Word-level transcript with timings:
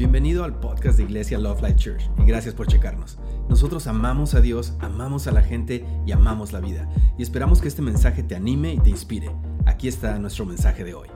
Bienvenido 0.00 0.44
al 0.44 0.58
podcast 0.58 0.96
de 0.96 1.02
Iglesia 1.02 1.36
Love 1.36 1.60
Life 1.60 1.76
Church 1.76 2.10
y 2.16 2.24
gracias 2.24 2.54
por 2.54 2.66
checarnos. 2.66 3.18
Nosotros 3.50 3.86
amamos 3.86 4.32
a 4.34 4.40
Dios, 4.40 4.72
amamos 4.80 5.26
a 5.26 5.30
la 5.30 5.42
gente 5.42 5.84
y 6.06 6.12
amamos 6.12 6.52
la 6.52 6.60
vida. 6.60 6.88
Y 7.18 7.22
esperamos 7.22 7.60
que 7.60 7.68
este 7.68 7.82
mensaje 7.82 8.22
te 8.22 8.34
anime 8.34 8.72
y 8.72 8.78
te 8.78 8.88
inspire. 8.88 9.30
Aquí 9.66 9.88
está 9.88 10.18
nuestro 10.18 10.46
mensaje 10.46 10.84
de 10.84 10.94
hoy. 10.94 11.08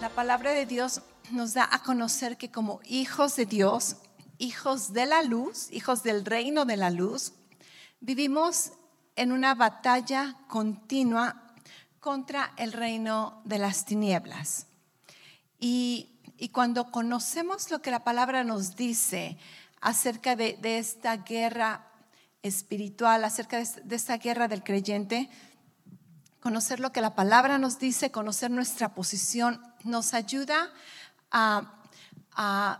La 0.00 0.08
palabra 0.08 0.50
de 0.50 0.66
Dios 0.66 1.02
nos 1.30 1.54
da 1.54 1.68
a 1.70 1.84
conocer 1.84 2.36
que 2.36 2.50
como 2.50 2.80
hijos 2.86 3.36
de 3.36 3.46
Dios, 3.46 3.98
hijos 4.38 4.92
de 4.92 5.06
la 5.06 5.22
luz, 5.22 5.68
hijos 5.70 6.02
del 6.02 6.24
reino 6.24 6.64
de 6.64 6.76
la 6.76 6.90
luz, 6.90 7.34
vivimos 8.00 8.72
en 9.14 9.30
una 9.30 9.54
batalla 9.54 10.38
continua 10.48 11.54
contra 12.00 12.52
el 12.56 12.72
reino 12.72 13.42
de 13.44 13.58
las 13.58 13.84
tinieblas. 13.84 14.66
Y 15.60 16.11
y 16.38 16.48
cuando 16.48 16.90
conocemos 16.90 17.70
lo 17.70 17.80
que 17.82 17.90
la 17.90 18.02
palabra 18.04 18.42
nos 18.42 18.74
dice 18.74 19.38
acerca 19.80 20.36
de, 20.36 20.58
esta 20.62 21.18
guerra 21.18 21.86
espiritual, 22.42 23.24
acerca 23.24 23.58
de, 23.58 23.94
esta 23.94 24.16
guerra 24.16 24.48
del 24.48 24.64
creyente, 24.64 25.30
conocer 26.40 26.80
lo 26.80 26.90
que 26.90 27.00
la 27.00 27.14
palabra 27.14 27.58
nos 27.58 27.78
dice, 27.78 28.10
conocer 28.10 28.50
nuestra 28.50 28.94
posición, 28.94 29.62
nos 29.84 30.14
ayuda 30.14 30.72
a, 31.30 31.78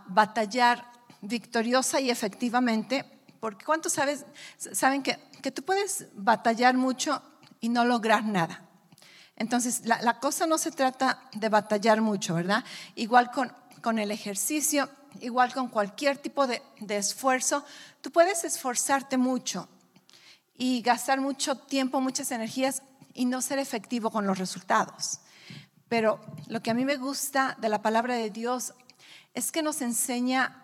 batallar 0.07 0.91
victoriosa 1.21 2.01
y 2.01 2.09
efectivamente, 2.09 3.05
porque 3.39 3.63
¿cuántos 3.63 3.93
sabes, 3.93 4.25
saben 4.57 5.03
que, 5.03 5.19
que 5.41 5.51
tú 5.51 5.63
puedes 5.63 6.07
batallar 6.15 6.75
mucho 6.75 7.21
y 7.61 7.69
no 7.69 7.85
lograr 7.85 8.25
nada? 8.25 8.67
Entonces, 9.35 9.85
la, 9.85 10.19
cosa 10.19 10.45
no 10.45 10.57
se 10.57 10.71
trata 10.71 11.19
de 11.33 11.49
batallar 11.49 12.01
mucho, 12.01 12.35
¿verdad? 12.35 12.63
Igual 12.95 13.31
con, 13.31 13.99
el 13.99 14.11
ejercicio, 14.11 14.89
igual 15.21 15.53
con 15.53 15.69
cualquier 15.69 16.17
tipo 16.17 16.45
de, 16.47 16.61
esfuerzo, 16.89 17.65
tú 18.01 18.11
puedes 18.11 18.43
esforzarte 18.43 19.17
mucho 19.17 19.67
y 20.53 20.81
gastar 20.81 21.19
mucho 21.19 21.57
tiempo, 21.57 21.99
muchas 21.99 22.31
energías 22.31 22.83
y 23.13 23.25
no 23.25 23.41
ser 23.41 23.59
efectivo 23.59 24.11
con 24.11 24.27
los 24.27 24.37
resultados. 24.37 25.19
Pero 25.89 26.19
lo 26.47 26.61
que 26.61 26.71
a 26.71 26.73
mí 26.73 26.85
me 26.85 26.97
gusta 26.97 27.57
de 27.59 27.69
la 27.69 27.81
palabra 27.81 28.15
de 28.15 28.29
Dios 28.29 28.73
es 29.33 29.51
que 29.51 29.63
nos 29.63 29.81
enseña 29.81 30.63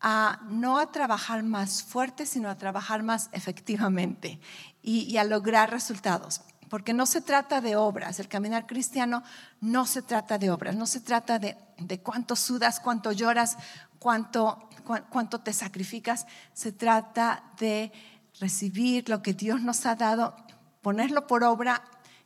a 0.00 0.40
no 0.48 0.78
a 0.78 0.92
trabajar 0.92 1.42
más 1.42 1.82
fuerte, 1.82 2.26
sino 2.26 2.48
a 2.48 2.58
trabajar 2.58 3.02
más 3.02 3.28
efectivamente 3.32 4.38
y 4.82 5.16
a 5.16 5.24
lograr 5.24 5.70
resultados 5.70 6.42
porque 6.68 6.92
no 6.92 7.06
se 7.06 7.20
trata 7.20 7.60
de 7.60 7.76
obras, 7.76 8.20
el 8.20 8.28
caminar 8.28 8.66
cristiano 8.66 9.22
no 9.60 9.86
se 9.86 10.02
trata 10.02 10.38
de 10.38 10.50
obras, 10.50 10.76
no 10.76 10.86
se 10.86 11.00
trata 11.00 11.38
de, 11.38 11.56
cuánto 12.02 12.36
sudas, 12.36 12.80
cuánto 12.80 13.12
lloras, 13.12 13.56
cuánto, 13.98 14.68
cuánto 15.10 15.40
te 15.40 15.52
sacrificas, 15.52 16.26
se 16.52 16.72
trata 16.72 17.44
de 17.58 17.92
recibir 18.40 19.08
lo 19.08 19.22
que 19.22 19.34
Dios 19.34 19.60
nos 19.60 19.86
ha 19.86 19.94
dado, 19.94 20.36
ponerlo 20.82 21.26
por 21.26 21.44
obra, 21.44 21.82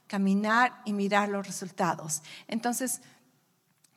caminar 0.06 0.81
y 0.84 0.92
mirar 0.92 1.28
los 1.28 1.47
resultados. 1.47 2.22
Entonces, 2.47 3.03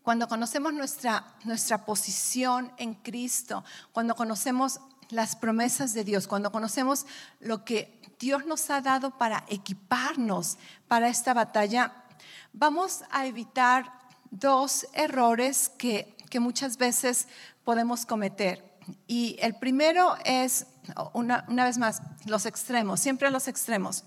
cuando 0.04 0.28
conocemos 0.28 0.74
nuestra, 0.74 1.36
nuestra 1.44 1.86
posición 1.86 2.72
en 2.78 2.96
Cristo, 2.96 3.64
cuando 3.92 4.16
conocemos 4.16 4.80
las 5.12 5.36
promesas 5.36 5.94
de 5.94 6.04
Dios, 6.04 6.28
cuando 6.28 6.52
conocemos 6.52 7.06
lo 7.40 7.64
que 7.66 8.02
Dios 8.20 8.46
nos 8.46 8.70
ha 8.70 8.82
dado 8.82 9.18
para 9.18 9.46
equiparnos 9.50 10.58
para 10.88 11.10
esta 11.10 11.34
batalla, 11.34 11.94
vamos 12.54 13.04
a 13.12 13.26
evitar 13.26 13.92
dos 14.30 14.88
errores 14.94 15.70
que, 15.78 16.16
muchas 16.40 16.78
veces 16.78 17.28
podemos 17.66 18.06
cometer. 18.06 18.64
Y 19.06 19.36
el 19.42 19.56
primero 19.56 20.16
es, 20.24 20.66
una, 21.12 21.44
vez 21.50 21.78
más, 21.78 22.02
los 22.26 22.46
extremos, 22.46 23.02
siempre 23.02 23.30
los 23.30 23.50
extremos. 23.50 24.06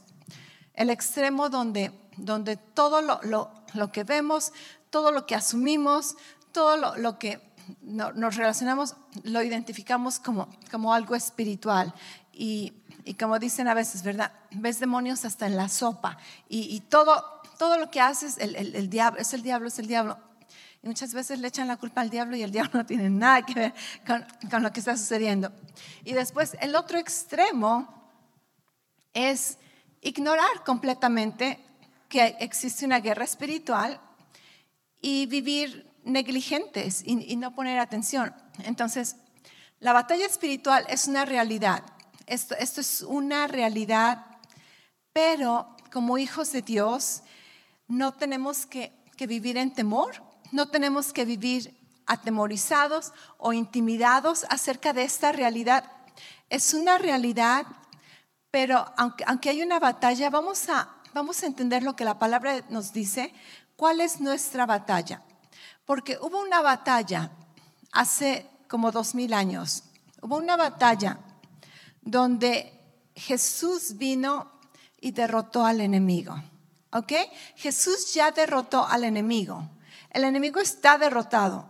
El 0.72 0.88
extremo 0.88 1.50
donde, 1.50 1.92
donde 2.16 2.56
todo 2.56 3.02
lo, 3.02 3.92
que 3.92 4.04
vemos, 4.04 4.52
todo 4.88 5.12
lo 5.12 5.26
que 5.26 5.34
asumimos, 5.34 6.16
todo 6.50 6.96
lo, 6.96 7.18
que 7.18 7.42
nos 7.82 8.36
relacionamos, 8.36 8.96
lo 9.22 9.42
identificamos 9.42 10.18
como, 10.18 10.48
como 10.70 10.92
algo 10.92 11.14
espiritual. 11.14 11.94
Y 12.32 12.72
y 13.04 13.14
como 13.14 13.38
dicen 13.38 13.68
a 13.68 13.74
veces, 13.74 14.02
¿verdad? 14.02 14.32
Ves 14.50 14.80
demonios 14.80 15.24
hasta 15.24 15.46
en 15.46 15.56
la 15.56 15.68
sopa. 15.68 16.16
Y, 16.48 16.80
todo, 16.88 17.42
todo 17.58 17.78
lo 17.78 17.90
que 17.90 18.00
haces, 18.00 18.38
el, 18.38 18.88
diablo, 18.88 19.20
es 19.20 19.34
el 19.34 19.42
diablo, 19.42 19.68
es 19.68 19.78
el 19.78 19.86
diablo. 19.86 20.18
Y 20.82 20.88
muchas 20.88 21.12
veces 21.12 21.38
le 21.38 21.48
echan 21.48 21.68
la 21.68 21.76
culpa 21.76 22.00
al 22.00 22.10
diablo 22.10 22.34
y 22.36 22.42
el 22.42 22.50
diablo 22.50 22.72
no 22.74 22.86
tiene 22.86 23.10
nada 23.10 23.44
que 23.44 23.54
ver 23.54 23.74
con, 24.06 24.24
con 24.50 24.62
lo 24.62 24.72
que 24.72 24.80
está 24.80 24.96
sucediendo. 24.96 25.52
Y 26.02 26.14
después 26.14 26.56
el 26.60 26.74
otro 26.76 26.98
extremo 26.98 28.10
es 29.12 29.58
ignorar 30.00 30.64
completamente 30.64 31.62
que 32.08 32.36
existe 32.40 32.86
una 32.86 33.00
guerra 33.00 33.24
espiritual 33.24 34.00
y 35.00 35.26
vivir 35.26 35.93
negligentes 36.04 37.02
y, 37.04 37.36
no 37.36 37.54
poner 37.54 37.78
atención. 37.78 38.34
Entonces, 38.64 39.16
la 39.80 39.92
batalla 39.92 40.26
espiritual 40.26 40.86
es 40.88 41.08
una 41.08 41.24
realidad 41.24 41.82
esto, 42.26 42.54
es 42.56 43.02
una 43.02 43.46
realidad, 43.46 44.24
pero 45.12 45.76
como 45.92 46.18
hijos 46.18 46.52
de 46.52 46.62
Dios 46.62 47.22
no 47.86 48.12
tenemos 48.12 48.66
que, 48.66 48.92
vivir 49.26 49.56
en 49.56 49.72
temor, 49.72 50.22
no 50.52 50.68
tenemos 50.68 51.12
que 51.12 51.24
vivir 51.24 51.76
atemorizados 52.06 53.12
o 53.38 53.52
intimidados 53.52 54.44
acerca 54.50 54.92
de 54.92 55.04
esta 55.04 55.32
realidad. 55.32 55.90
Es 56.50 56.74
una 56.74 56.98
realidad, 56.98 57.66
pero 58.50 58.92
aunque, 58.96 59.24
aunque 59.26 59.50
hay 59.50 59.62
una 59.62 59.78
batalla, 59.78 60.28
vamos 60.30 60.68
a, 60.68 60.94
vamos 61.14 61.42
a 61.42 61.46
entender 61.46 61.82
lo 61.82 61.96
que 61.96 62.04
la 62.04 62.18
palabra 62.18 62.64
nos 62.68 62.92
dice, 62.92 63.32
cuál 63.76 64.00
es 64.00 64.20
nuestra 64.20 64.66
batalla. 64.66 65.22
Porque 65.84 66.18
hubo 66.20 66.40
una 66.40 66.62
batalla 66.62 67.30
hace 67.92 68.48
como 68.68 68.90
dos 68.90 69.14
mil 69.14 69.32
años, 69.32 69.84
hubo 70.20 70.36
una 70.36 70.56
batalla 70.56 71.18
donde 72.00 72.80
Jesús 73.14 73.96
vino 73.96 74.50
y 75.00 75.12
derrotó 75.12 75.64
al 75.64 75.80
enemigo. 75.80 76.34
¿Ok? 76.92 77.12
Jesús 77.56 78.14
ya 78.14 78.30
derrotó 78.30 78.86
al 78.86 79.04
enemigo. 79.04 79.68
El 80.10 80.24
enemigo 80.24 80.60
está 80.60 80.96
derrotado. 80.96 81.68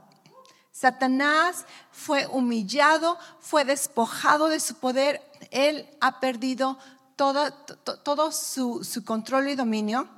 Satanás 0.71 1.65
fue 1.91 2.27
humillado, 2.27 3.17
fue 3.41 3.65
despojado 3.65 4.49
de 4.49 4.61
su 4.61 4.75
poder. 4.75 5.23
Él 5.51 5.89
ha 6.01 6.21
perdido 6.21 6.79
todo, 7.17 7.53
todo 7.53 8.33
su, 8.33 8.85
control 9.05 9.49
y 9.49 9.55
dominio 9.55 10.09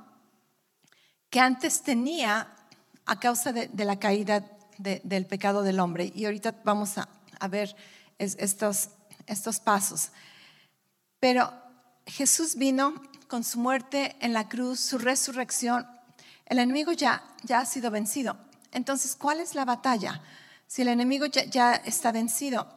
que 1.29 1.39
antes 1.39 1.83
tenía 1.83 2.55
a 3.07 3.19
causa 3.19 3.53
de, 3.53 3.69
la 3.85 3.97
caída 3.97 4.45
del 4.77 5.25
pecado 5.25 5.63
del 5.63 5.79
hombre. 5.79 6.11
Y 6.13 6.25
ahorita 6.25 6.55
vamos 6.63 6.97
a, 6.97 7.07
ver 7.47 7.75
estos 8.19 9.59
pasos. 9.63 10.11
Pero 11.19 11.51
Jesús 12.05 12.55
vino 12.55 13.01
con 13.27 13.43
su 13.43 13.59
muerte 13.59 14.15
en 14.19 14.33
la 14.33 14.47
cruz, 14.47 14.79
su 14.79 14.97
resurrección. 14.97 15.87
El 16.45 16.59
enemigo 16.59 16.91
ya, 16.91 17.23
ha 17.49 17.65
sido 17.65 17.91
vencido. 17.91 18.37
Entonces, 18.71 19.15
¿cuál 19.15 19.39
es 19.39 19.55
la 19.55 19.65
batalla? 19.65 20.21
Si 20.67 20.81
el 20.81 20.89
enemigo 20.89 21.25
ya, 21.25 21.75
está 21.75 22.11
vencido, 22.11 22.67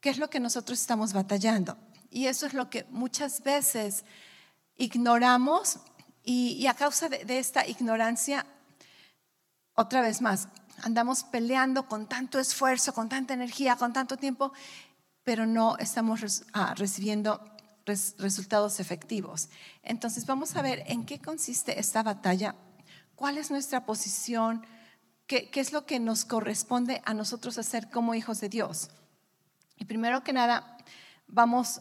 ¿qué 0.00 0.10
es 0.10 0.18
lo 0.18 0.28
que 0.28 0.40
nosotros 0.40 0.80
estamos 0.80 1.12
batallando? 1.12 1.76
Y 2.10 2.26
eso 2.26 2.46
es 2.46 2.54
lo 2.54 2.68
que 2.68 2.84
muchas 2.90 3.42
veces 3.42 4.04
ignoramos 4.76 5.78
y, 6.24 6.66
a 6.66 6.74
causa 6.74 7.08
de 7.08 7.38
esta 7.38 7.66
ignorancia, 7.66 8.44
otra 9.74 10.00
vez 10.00 10.20
más, 10.20 10.48
andamos 10.82 11.24
peleando 11.24 11.86
con 11.88 12.06
tanto 12.06 12.38
esfuerzo, 12.38 12.92
con 12.92 13.08
tanta 13.08 13.34
energía, 13.34 13.76
con 13.76 13.92
tanto 13.92 14.16
tiempo 14.16 14.52
pero 15.24 15.46
no 15.46 15.76
estamos 15.78 16.44
ah, 16.52 16.74
recibiendo 16.76 17.40
resultados 17.84 18.80
efectivos. 18.80 19.48
Entonces 19.82 20.26
vamos 20.26 20.56
a 20.56 20.62
ver 20.62 20.84
en 20.86 21.04
qué 21.04 21.20
consiste 21.20 21.78
esta 21.80 22.02
batalla, 22.02 22.54
cuál 23.14 23.38
es 23.38 23.50
nuestra 23.50 23.84
posición, 23.84 24.64
qué, 25.26 25.50
es 25.54 25.72
lo 25.72 25.84
que 25.86 25.98
nos 25.98 26.24
corresponde 26.24 27.02
a 27.04 27.14
nosotros 27.14 27.58
hacer 27.58 27.90
como 27.90 28.14
hijos 28.14 28.40
de 28.40 28.48
Dios. 28.48 28.90
Y 29.76 29.84
primero 29.84 30.22
que 30.22 30.32
nada, 30.32 30.76
vamos 31.26 31.80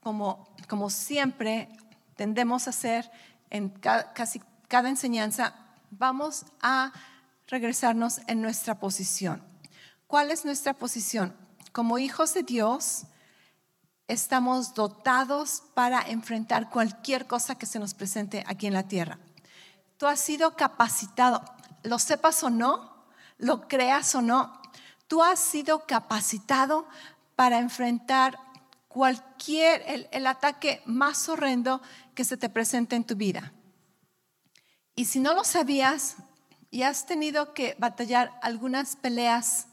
como, 0.00 0.54
como 0.68 0.88
siempre 0.90 1.68
tendemos 2.14 2.66
a 2.66 2.70
hacer 2.70 3.10
en 3.50 3.70
casi 3.70 4.40
cada 4.68 4.88
enseñanza, 4.88 5.54
vamos 5.90 6.44
a 6.60 6.92
regresarnos 7.50 8.20
en 8.26 8.40
nuestra 8.40 8.80
posición. 8.80 9.42
¿Cuál 10.06 10.30
es 10.30 10.44
nuestra 10.44 10.72
posición? 10.72 11.34
como 11.72 11.98
hijos 11.98 12.34
de 12.34 12.42
Dios, 12.42 13.04
estamos 14.08 14.74
dotados 14.74 15.62
para 15.74 16.00
enfrentar 16.02 16.70
cualquier 16.70 17.26
cosa 17.26 17.54
que 17.56 17.66
se 17.66 17.78
nos 17.78 17.94
presente 17.94 18.44
aquí 18.46 18.66
en 18.66 18.74
la 18.74 18.88
tierra. 18.88 19.18
Tú 19.96 20.06
has 20.06 20.20
sido 20.20 20.56
capacitado, 20.56 21.42
lo 21.82 21.98
sepas 21.98 22.42
o 22.42 22.50
no, 22.50 23.04
lo 23.38 23.68
creas 23.68 24.14
o 24.14 24.22
no, 24.22 24.60
tú 25.06 25.22
has 25.22 25.38
sido 25.38 25.86
capacitado 25.86 26.88
para 27.36 27.58
enfrentar 27.58 28.38
cualquier, 28.88 30.08
el, 30.10 30.26
ataque 30.26 30.82
más 30.84 31.28
horrendo 31.28 31.80
que 32.14 32.24
se 32.24 32.36
te 32.36 32.48
presente 32.48 32.96
en 32.96 33.04
tu 33.04 33.14
vida. 33.14 33.52
Y 34.96 35.04
si 35.04 35.20
no 35.20 35.34
lo 35.34 35.44
sabías 35.44 36.16
y 36.70 36.82
has 36.82 37.06
tenido 37.06 37.52
que 37.52 37.74
batallar 37.78 38.38
algunas 38.42 38.96
peleas 38.96 39.66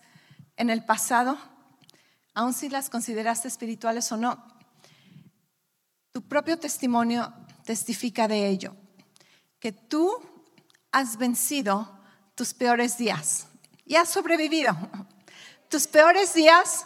en 0.56 0.70
el 0.70 0.84
pasado, 0.84 1.38
aun 2.34 2.54
si 2.54 2.70
las 2.70 2.90
consideraste 2.90 3.48
espirituales 3.48 4.12
o 4.12 4.18
no, 4.18 4.44
tu 6.12 6.22
propio 6.24 6.58
testimonio 6.58 7.32
testifica 7.64 8.28
de 8.28 8.48
ello, 8.48 8.76
que 9.60 9.72
tú 9.72 10.12
has 10.92 11.18
vencido 11.18 12.00
tus 12.34 12.54
peores 12.54 12.98
días 12.98 13.48
y 13.86 13.96
has 13.96 14.10
sobrevivido. 14.10 14.76
Tus 15.70 15.86
peores 15.86 16.34
días 16.34 16.86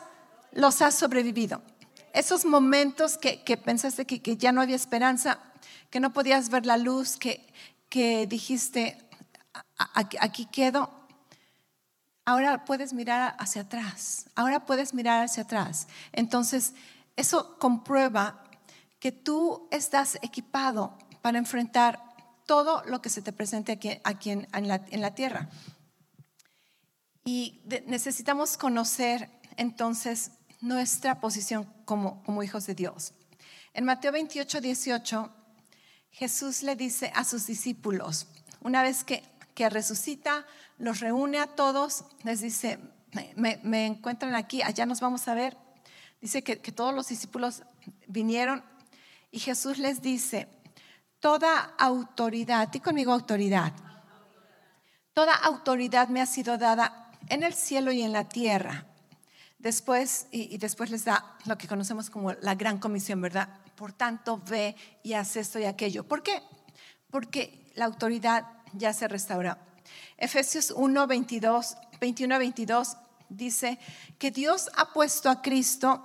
los 0.52 0.82
has 0.82 0.96
sobrevivido. 0.96 1.62
Esos 2.14 2.46
momentos 2.46 3.18
que, 3.18 3.38
pensaste 3.64 4.06
que, 4.06 4.22
que, 4.22 4.36
ya 4.36 4.52
no 4.52 4.62
había 4.62 4.76
esperanza, 4.76 5.40
que 5.90 6.00
no 6.00 6.12
podías 6.12 6.50
ver 6.50 6.66
la 6.66 6.78
luz, 6.78 7.16
que, 7.16 7.48
que 7.90 8.28
dijiste, 8.28 8.98
aquí 9.94 10.46
quedo, 10.46 10.90
ahora 12.26 12.66
puedes 12.66 12.94
mirar 12.94 13.36
hacia 13.40 13.64
atrás, 13.64 14.26
ahora 14.36 14.66
puedes 14.66 14.94
mirar 14.94 15.26
hacia 15.26 15.44
atrás. 15.44 15.88
Entonces, 16.12 16.74
eso 17.16 17.58
comprueba 17.60 18.44
que 19.00 19.12
tú 19.12 19.68
estás 19.72 20.18
equipado 20.22 20.98
para 21.22 21.38
enfrentar 21.38 22.02
todo 22.46 22.84
lo 22.86 23.02
que 23.02 23.10
se 23.10 23.22
te 23.22 23.34
presente 23.34 23.72
aquí, 24.04 24.30
en, 24.32 24.68
la, 24.68 25.16
tierra. 25.16 25.50
Y 27.24 27.62
necesitamos 27.88 28.58
conocer 28.58 29.30
entonces 29.58 30.32
nuestra 30.60 31.20
posición 31.20 31.66
como, 31.86 32.24
como 32.24 32.44
hijos 32.44 32.66
de 32.66 32.76
Dios. 32.76 33.14
En 33.74 33.86
Mateo 33.86 34.12
28, 34.12 34.62
18, 34.62 35.32
Jesús 36.12 36.62
le 36.62 36.76
dice 36.76 37.12
a 37.16 37.24
sus 37.24 37.48
discípulos, 37.48 38.28
una 38.62 38.84
vez 38.84 39.04
que, 39.04 39.24
que 39.54 39.70
resucita, 39.70 40.46
los 40.78 41.00
reúne 41.00 41.40
a 41.40 41.48
todos, 41.48 42.06
les 42.24 42.42
dice, 42.42 42.80
me, 43.36 43.86
encuentran 43.86 44.36
aquí, 44.36 44.62
allá 44.62 44.86
nos 44.86 45.00
vamos 45.00 45.28
a 45.28 45.34
ver. 45.34 45.58
Dice 46.22 46.44
que, 46.44 46.56
todos 46.56 46.94
los 46.94 47.08
discípulos 47.08 47.64
vinieron 48.08 48.64
y 49.32 49.40
Jesús 49.40 49.78
les 49.78 50.02
dice, 50.02 50.48
toda 51.20 51.74
autoridad, 51.78 52.70
y 52.74 52.80
conmigo 52.80 53.12
autoridad, 53.12 53.74
toda 55.14 55.36
autoridad 55.36 56.08
me 56.10 56.22
ha 56.22 56.26
sido 56.26 56.58
dada 56.58 57.12
en 57.30 57.44
el 57.44 57.54
cielo 57.54 57.92
y 57.92 58.02
en 58.02 58.12
la 58.12 58.30
tierra. 58.30 58.86
Después, 59.58 60.28
y, 60.32 60.58
después 60.58 60.90
les 60.90 61.06
da 61.06 61.38
lo 61.46 61.58
que 61.58 61.68
conocemos 61.68 62.10
como 62.10 62.34
la 62.34 62.56
gran 62.56 62.80
comisión, 62.80 63.22
¿verdad? 63.22 63.48
Por 63.76 63.94
tanto, 63.94 64.42
ve 64.50 64.76
y 65.04 65.14
haz 65.14 65.36
esto 65.36 65.60
y 65.60 65.66
aquello. 65.66 66.04
¿Por 66.04 66.24
qué? 66.24 66.42
Porque 67.12 67.72
la 67.76 67.86
autoridad 67.86 68.46
ya 68.74 68.94
se 68.94 69.08
restaura. 69.08 69.58
Efesios 70.18 70.72
1, 70.72 71.08
22, 71.08 71.78
21 72.00 72.40
22 72.40 72.98
dice 73.30 73.80
que 74.18 74.32
Dios 74.32 74.70
ha 74.76 74.94
puesto 74.94 75.30
a 75.30 75.42
Cristo 75.42 76.04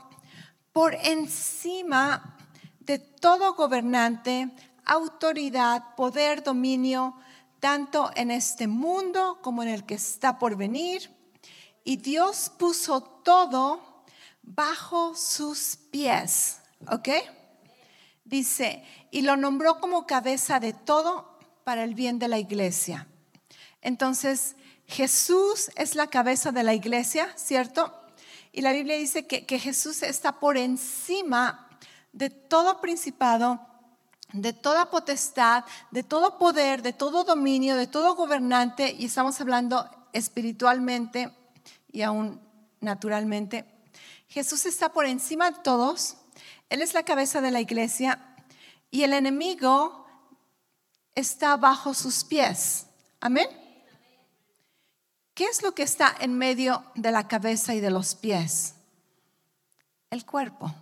por 0.72 0.94
encima 0.94 2.36
de 2.80 2.98
todo 2.98 3.54
gobernante, 3.54 4.50
autoridad, 4.84 5.94
poder, 5.96 6.42
dominio, 6.42 7.16
tanto 7.60 8.10
en 8.14 8.30
este 8.30 8.66
mundo 8.66 9.40
como 9.42 9.62
en 9.62 9.70
el 9.70 9.84
que 9.84 9.94
está 9.94 10.38
por 10.38 10.56
venir. 10.56 11.10
Y 11.84 11.96
Dios 11.96 12.50
puso 12.58 13.02
todo 13.02 14.04
bajo 14.42 15.14
sus 15.14 15.76
pies. 15.90 16.60
¿Ok? 16.90 17.08
Dice, 18.24 18.84
y 19.10 19.22
lo 19.22 19.36
nombró 19.36 19.80
como 19.80 20.06
cabeza 20.06 20.60
de 20.60 20.72
todo 20.72 21.35
para 21.66 21.82
el 21.82 21.96
bien 21.96 22.20
de 22.20 22.28
la 22.28 22.38
iglesia. 22.38 23.08
Entonces, 23.82 24.54
Jesús 24.86 25.68
es 25.74 25.96
la 25.96 26.06
cabeza 26.06 26.52
de 26.52 26.62
la 26.62 26.74
iglesia, 26.74 27.28
¿cierto? 27.34 27.92
Y 28.52 28.60
la 28.60 28.70
Biblia 28.70 28.96
dice 28.96 29.26
que, 29.26 29.58
Jesús 29.58 30.04
está 30.04 30.38
por 30.38 30.56
encima 30.56 31.68
de 32.12 32.30
todo 32.30 32.80
principado, 32.80 33.60
de 34.32 34.52
toda 34.52 34.90
potestad, 34.90 35.64
de 35.90 36.04
todo 36.04 36.38
poder, 36.38 36.82
de 36.82 36.92
todo 36.92 37.24
dominio, 37.24 37.74
de 37.74 37.88
todo 37.88 38.14
gobernante, 38.14 38.94
y 38.96 39.06
estamos 39.06 39.40
hablando 39.40 39.90
espiritualmente 40.12 41.32
y 41.90 42.02
aún 42.02 42.40
naturalmente. 42.80 43.64
Jesús 44.28 44.66
está 44.66 44.92
por 44.92 45.04
encima 45.04 45.50
de 45.50 45.58
todos, 45.64 46.16
Él 46.70 46.80
es 46.80 46.94
la 46.94 47.02
cabeza 47.02 47.40
de 47.40 47.50
la 47.50 47.60
iglesia 47.60 48.36
y 48.92 49.02
el 49.02 49.12
enemigo 49.14 50.05
está 51.16 51.56
bajo 51.56 51.94
sus 51.94 52.22
pies. 52.22 52.86
Amén. 53.20 53.48
¿Qué 55.34 55.44
es 55.44 55.62
lo 55.62 55.74
que 55.74 55.82
está 55.82 56.14
en 56.20 56.38
medio 56.38 56.84
de 56.94 57.10
la 57.10 57.26
cabeza 57.26 57.74
y 57.74 57.80
de 57.80 57.90
los 57.90 58.14
pies? 58.14 58.74
El 60.10 60.24
cuerpo. 60.24 60.72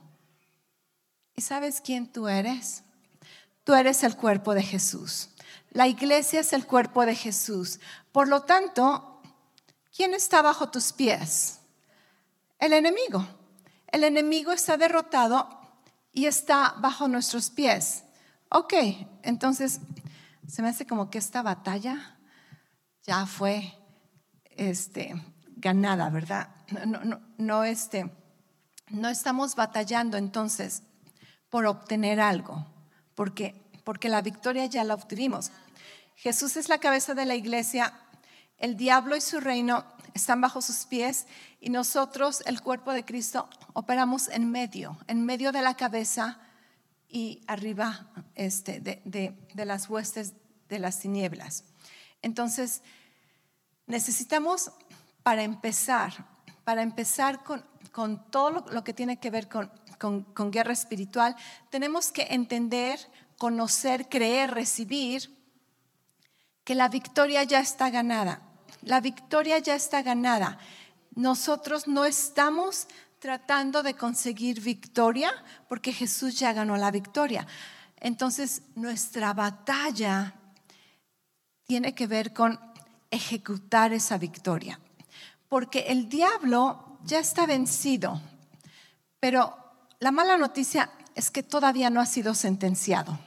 ¿Y 1.34 1.40
sabes 1.40 1.80
quién 1.80 2.12
tú 2.12 2.28
eres? 2.28 2.82
Tú 3.64 3.74
eres 3.74 4.04
el 4.04 4.16
cuerpo 4.16 4.54
de 4.54 4.62
Jesús. 4.62 5.30
La 5.70 5.88
iglesia 5.88 6.40
es 6.40 6.52
el 6.52 6.66
cuerpo 6.66 7.06
de 7.06 7.14
Jesús. 7.14 7.80
Por 8.12 8.28
lo 8.28 8.42
tanto, 8.42 9.22
¿quién 9.96 10.14
está 10.14 10.42
bajo 10.42 10.68
tus 10.68 10.92
pies? 10.92 11.58
El 12.58 12.72
enemigo. 12.72 13.26
El 13.88 14.04
enemigo 14.04 14.52
está 14.52 14.76
derrotado 14.76 15.48
y 16.12 16.26
está 16.26 16.74
bajo 16.78 17.08
nuestros 17.08 17.50
pies. 17.50 18.04
Ok, 18.50 18.74
entonces 19.22 19.80
se 20.46 20.62
me 20.62 20.68
hace 20.68 20.86
como 20.86 21.10
que 21.10 21.18
esta 21.18 21.42
batalla 21.42 22.18
ya 23.02 23.26
fue 23.26 23.74
este, 24.44 25.14
ganada, 25.56 26.10
¿verdad? 26.10 26.48
No, 26.86 27.04
no, 27.04 27.20
no, 27.38 27.64
este, 27.64 28.10
no 28.88 29.08
estamos 29.08 29.54
batallando 29.54 30.16
entonces 30.16 30.82
por 31.48 31.66
obtener 31.66 32.20
algo, 32.20 32.66
porque, 33.14 33.54
porque 33.84 34.08
la 34.08 34.22
victoria 34.22 34.66
ya 34.66 34.84
la 34.84 34.94
obtuvimos. 34.94 35.52
Jesús 36.16 36.56
es 36.56 36.68
la 36.68 36.78
cabeza 36.78 37.14
de 37.14 37.26
la 37.26 37.34
iglesia, 37.34 37.92
el 38.58 38.76
diablo 38.76 39.16
y 39.16 39.20
su 39.20 39.40
reino 39.40 39.84
están 40.14 40.40
bajo 40.40 40.62
sus 40.62 40.86
pies 40.86 41.26
y 41.60 41.70
nosotros, 41.70 42.42
el 42.46 42.60
cuerpo 42.60 42.92
de 42.92 43.04
Cristo, 43.04 43.48
operamos 43.72 44.28
en 44.28 44.50
medio, 44.50 44.96
en 45.08 45.24
medio 45.24 45.52
de 45.52 45.62
la 45.62 45.74
cabeza 45.76 46.38
y 47.14 47.40
arriba 47.46 48.10
este, 48.34 48.80
de, 48.80 49.00
de 49.54 49.64
las 49.64 49.88
huestes 49.88 50.34
de 50.68 50.78
las 50.78 50.98
tinieblas. 50.98 51.64
Entonces, 52.20 52.82
necesitamos 53.86 54.72
para 55.22 55.42
empezar, 55.44 56.26
para 56.64 56.82
empezar 56.82 57.44
con, 57.44 57.64
con 57.92 58.30
todo 58.30 58.66
lo 58.70 58.82
que 58.82 58.92
tiene 58.92 59.20
que 59.20 59.30
ver 59.30 59.48
con 59.48 59.70
con, 59.98 60.50
guerra 60.50 60.72
espiritual, 60.72 61.36
tenemos 61.70 62.12
que 62.12 62.26
entender, 62.30 63.00
conocer, 63.38 64.08
creer, 64.08 64.50
recibir 64.50 65.34
que 66.64 66.74
la 66.74 66.88
victoria 66.88 67.42
ya 67.44 67.60
está 67.60 67.90
ganada. 67.90 68.42
La 68.82 69.00
victoria 69.00 69.58
ya 69.58 69.74
está 69.74 70.02
ganada. 70.02 70.58
Nosotros 71.14 71.86
no 71.86 72.04
estamos 72.04 72.86
tratando 73.24 73.82
de 73.82 73.94
conseguir 73.94 74.60
victoria 74.60 75.32
porque 75.66 75.94
Jesús 75.94 76.38
ya 76.38 76.52
ganó 76.52 76.76
la 76.76 76.90
victoria. 76.90 77.46
Entonces, 77.96 78.60
nuestra 78.74 79.32
batalla 79.32 80.34
tiene 81.62 81.94
que 81.94 82.06
ver 82.06 82.34
con 82.34 82.60
ejecutar 83.10 83.94
esa 83.94 84.18
victoria. 84.18 84.78
Porque 85.48 85.86
el 85.88 86.10
diablo 86.10 86.98
ya 87.02 87.18
está 87.18 87.46
vencido, 87.46 88.20
pero 89.18 89.56
la 90.00 90.12
mala 90.12 90.36
noticia 90.36 90.90
es 91.14 91.30
que 91.30 91.42
todavía 91.42 91.88
no 91.88 92.02
ha 92.02 92.06
sido 92.06 92.34
sentenciado. 92.34 93.18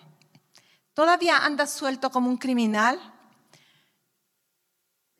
Todavía 0.93 1.43
anda 1.43 1.65
suelto 1.65 2.11
como 2.11 2.29
un 2.29 2.37
criminal. 2.37 2.99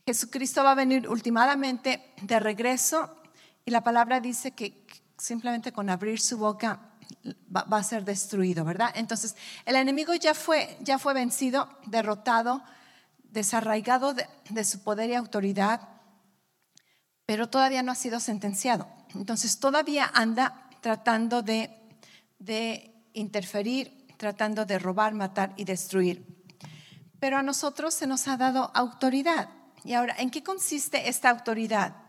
Jesucristo 0.06 0.64
va 0.64 0.74
a 0.74 0.76
venir 0.76 1.10
últimamente 1.10 2.14
de 2.22 2.40
regreso 2.40 3.17
y 3.68 3.72
la 3.72 3.82
palabra 3.82 4.22
dice 4.22 4.52
que 4.52 4.86
simplemente 5.18 5.74
con 5.74 5.90
abrir 5.90 6.22
su 6.22 6.38
boca 6.38 6.80
va, 7.54 7.66
a 7.78 7.84
ser 7.84 8.06
destruido, 8.06 8.64
¿verdad? 8.64 8.92
Entonces, 8.96 9.36
el 9.66 9.76
enemigo 9.76 10.16
ya 10.16 10.34
fue, 10.34 10.78
ya 10.80 10.98
fue 10.98 11.14
vencido, 11.14 11.68
derrotado, 11.86 12.64
desarraigado 13.24 14.14
de 14.14 14.64
su 14.64 14.84
poder 14.84 15.10
y 15.10 15.16
autoridad, 15.16 15.82
pero 17.26 17.50
todavía 17.50 17.84
no 17.84 17.92
ha 17.92 17.96
sido 17.96 18.22
sentenciado. 18.22 18.88
Entonces, 19.14 19.60
todavía 19.60 20.10
anda 20.14 20.70
tratando 20.80 21.42
de, 21.42 21.74
interferir, 23.12 24.08
tratando 24.16 24.64
de 24.64 24.80
robar, 24.80 25.14
matar 25.14 25.54
y 25.58 25.66
destruir. 25.66 26.26
Pero 27.20 27.36
a 27.36 27.44
nosotros 27.44 27.94
se 27.94 28.08
nos 28.08 28.30
ha 28.30 28.38
dado 28.38 28.72
autoridad. 28.74 29.50
Y 29.84 29.92
ahora, 29.92 30.16
¿en 30.20 30.30
qué 30.30 30.42
consiste 30.42 31.10
esta 31.10 31.30
autoridad? 31.30 32.07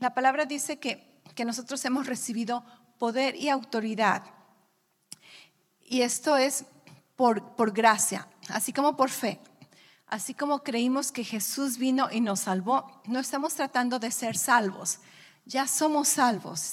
La 0.00 0.14
palabra 0.14 0.46
dice 0.46 0.78
que, 0.78 1.20
que 1.34 1.44
nosotros 1.44 1.84
hemos 1.84 2.06
recibido 2.06 2.64
poder 2.98 3.36
y 3.36 3.48
autoridad. 3.48 4.24
Y 5.80 6.02
esto 6.02 6.36
es 6.36 6.64
por, 7.16 7.54
por 7.54 7.72
gracia, 7.72 8.26
así 8.48 8.72
como 8.72 8.96
por 8.96 9.10
fe. 9.10 9.40
Así 10.06 10.34
como 10.34 10.64
creímos 10.64 11.12
que 11.12 11.22
Jesús 11.22 11.78
vino 11.78 12.08
y 12.10 12.20
nos 12.20 12.40
salvó, 12.40 13.00
no 13.06 13.20
estamos 13.20 13.54
tratando 13.54 14.00
de 14.00 14.10
ser 14.10 14.36
salvos. 14.36 14.98
Ya 15.44 15.68
somos 15.68 16.08
salvos. 16.08 16.72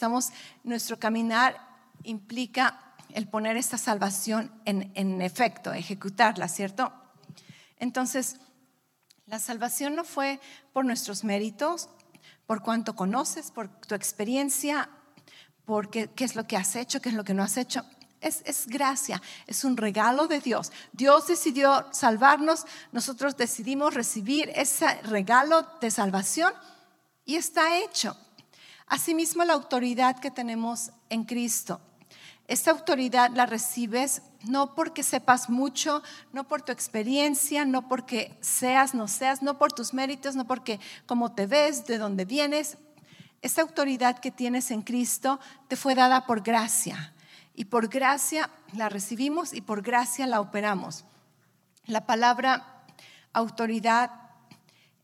Nuestro 0.64 0.98
caminar 0.98 1.56
implica 2.04 2.96
el 3.10 3.28
poner 3.28 3.56
esta 3.58 3.78
salvación 3.78 4.52
en, 4.66 4.92
en 4.96 5.22
efecto, 5.22 5.72
ejecutarla, 5.72 6.48
¿cierto? 6.48 6.92
Entonces, 7.78 8.38
la 9.28 9.40
salvación 9.40 9.96
no 9.96 10.04
fue 10.04 10.40
por 10.74 10.86
nuestros 10.86 11.24
méritos, 11.24 11.90
por 12.48 12.64
cuánto 12.64 12.96
conoces, 12.96 13.52
por 13.52 13.68
tu 13.68 13.94
experiencia, 13.94 14.90
por 15.66 15.90
qué, 15.90 16.10
es 16.18 16.36
lo 16.36 16.48
que 16.48 16.58
has 16.58 16.76
hecho, 16.78 17.02
qué 17.02 17.10
es 17.10 17.16
lo 17.16 17.26
que 17.26 17.34
no 17.34 17.44
has 17.44 17.58
hecho. 17.58 17.86
Es, 18.22 18.42
es, 18.46 18.66
gracia, 18.66 19.22
es 19.46 19.64
un 19.64 19.78
regalo 19.78 20.28
de 20.28 20.40
Dios. 20.40 20.72
Dios 20.94 21.28
decidió 21.28 21.86
salvarnos, 21.92 22.66
nosotros 22.92 23.38
decidimos 23.38 23.94
recibir 23.94 24.50
ese 24.56 24.88
regalo 25.04 25.68
de 25.82 25.92
salvación 25.92 26.52
y 27.26 27.36
está 27.36 27.78
hecho. 27.78 28.18
Asimismo, 28.88 29.44
la 29.44 29.54
autoridad 29.54 30.20
que 30.20 30.32
tenemos 30.32 30.92
en 31.10 31.26
Cristo. 31.26 31.82
Esta 32.48 32.72
autoridad 32.72 33.32
la 33.32 33.46
recibes 33.46 34.22
no 34.46 34.74
porque 34.74 35.04
sepas 35.04 35.50
mucho, 35.50 36.02
no 36.32 36.48
por 36.48 36.62
tu 36.62 36.72
experiencia, 36.72 37.66
no 37.66 37.90
porque 37.90 38.38
seas, 38.40 38.94
no 38.94 39.10
seas, 39.10 39.42
no 39.42 39.58
por 39.58 39.74
tus 39.74 39.94
méritos, 39.94 40.36
no 40.36 40.48
porque 40.48 40.80
cómo 41.06 41.34
te 41.34 41.46
ves, 41.46 41.86
de 41.86 41.98
dónde 41.98 42.24
vienes. 42.24 42.78
Esta 43.42 43.62
autoridad 43.62 44.20
que 44.20 44.32
tienes 44.32 44.72
en 44.72 44.82
Cristo 44.82 45.40
te 45.68 45.76
fue 45.76 45.94
dada 45.94 46.26
por 46.26 46.42
gracia. 46.42 47.14
Y 47.54 47.66
por 47.66 47.90
gracia 47.90 48.50
la 48.74 48.88
recibimos 48.88 49.52
y 49.52 49.62
por 49.62 49.82
gracia 49.82 50.26
la 50.26 50.40
operamos. 50.40 51.04
La 51.86 52.06
palabra 52.06 52.86
autoridad 53.34 54.12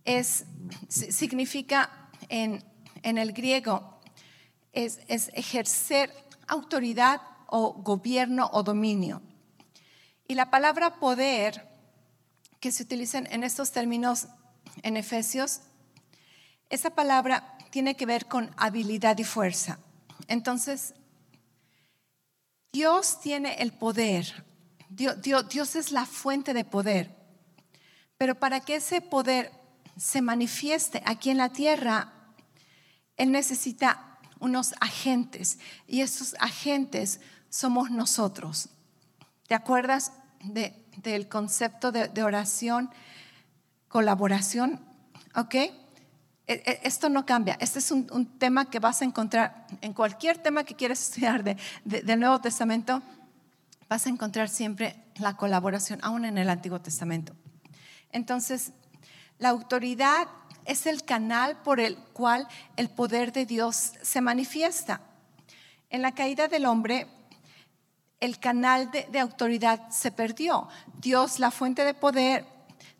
es, 0.05 0.45
significa 0.88 2.10
en, 2.29 2.63
el 3.03 3.33
griego, 3.33 4.00
es, 4.72 5.00
es 5.07 5.29
ejercer 5.33 6.13
autoridad 6.53 7.22
o 7.48 7.74
gobierno 7.74 8.50
o 8.53 8.63
dominio. 8.63 9.22
Y 10.27 10.36
la 10.36 10.50
palabra 10.50 11.00
poder 11.00 11.69
que 12.60 12.72
se 12.72 12.83
utiliza 12.83 13.17
en 13.19 13.43
estos 13.43 13.72
términos 13.72 14.27
en 14.81 14.95
Efesios, 14.98 15.60
esa 16.69 16.91
palabra 16.91 17.57
tiene 17.69 17.95
que 17.95 18.05
ver 18.05 18.27
con 18.27 18.51
habilidad 18.57 19.17
y 19.17 19.24
fuerza. 19.24 19.79
Entonces, 20.27 20.93
Dios 22.72 23.19
tiene 23.19 23.55
el 23.55 23.74
poder, 23.74 24.45
Dios, 24.89 25.22
Dios, 25.22 25.75
es 25.75 25.91
la 25.91 26.05
fuente 26.05 26.53
de 26.53 26.65
poder, 26.65 27.15
pero 28.17 28.36
para 28.36 28.62
que 28.62 28.75
ese 28.75 29.01
poder 29.01 29.51
se 29.98 30.22
manifieste 30.22 31.03
aquí 31.05 31.29
en 31.29 31.38
la 31.38 31.50
tierra, 31.50 32.13
Él 33.17 33.31
necesita 33.31 34.12
unos 34.43 34.75
agentes 34.81 35.57
y 35.88 36.01
esos 36.01 36.35
agentes 36.39 37.21
somos 37.50 37.89
nosotros. 37.91 38.69
¿Te 39.47 39.55
acuerdas 39.55 40.12
del 40.43 41.29
concepto 41.29 41.93
de, 41.93 42.23
oración, 42.23 42.89
colaboración? 43.88 44.81
¿Ok? 45.35 45.55
E, 45.55 45.71
e, 46.47 46.79
esto 46.83 47.07
no 47.07 47.25
cambia. 47.25 47.57
Este 47.62 47.79
es 47.79 47.89
un, 47.89 48.38
tema 48.38 48.69
que 48.69 48.79
vas 48.79 49.01
a 49.01 49.05
encontrar 49.05 49.65
en 49.79 49.93
cualquier 49.93 50.38
tema 50.38 50.65
que 50.65 50.75
quieras 50.75 51.01
estudiar 51.09 51.43
del 51.85 52.19
Nuevo 52.19 52.41
Testamento. 52.41 53.01
Vas 53.88 54.05
a 54.07 54.09
encontrar 54.09 54.50
siempre 54.50 54.97
la 55.15 55.38
colaboración, 55.38 56.00
aún 56.03 56.25
en 56.25 56.38
el 56.38 56.50
Antiguo 56.50 56.81
Testamento. 56.81 57.33
Entonces, 58.12 58.73
la 59.43 59.50
autoridad 59.50 60.29
es 60.63 60.85
el 60.85 61.03
canal 61.03 61.62
por 61.63 61.81
el 61.81 61.97
cual 61.97 62.47
el 62.77 62.89
poder 62.89 63.33
de 63.33 63.45
Dios 63.45 63.91
se 64.01 64.21
manifiesta. 64.21 65.01
En 65.89 66.01
la 66.01 66.13
caída 66.13 66.47
del 66.47 66.65
hombre, 66.65 67.07
el 68.21 68.39
canal 68.39 68.89
de, 68.89 69.19
autoridad 69.19 69.89
se 69.89 70.13
perdió. 70.13 70.69
Dios, 71.01 71.39
la 71.39 71.51
fuente 71.51 71.83
de 71.83 71.93
poder, 71.93 72.45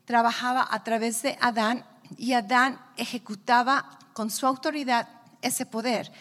trabajaba 0.04 0.68
a 0.70 0.84
través 0.84 1.22
de 1.22 1.38
Adán 1.40 1.86
y 2.18 2.34
Adán 2.34 2.78
ejecutaba 2.98 3.98
con 4.12 4.30
su 4.30 4.46
autoridad 4.46 5.08
ese 5.42 5.66
poder. 5.66 6.12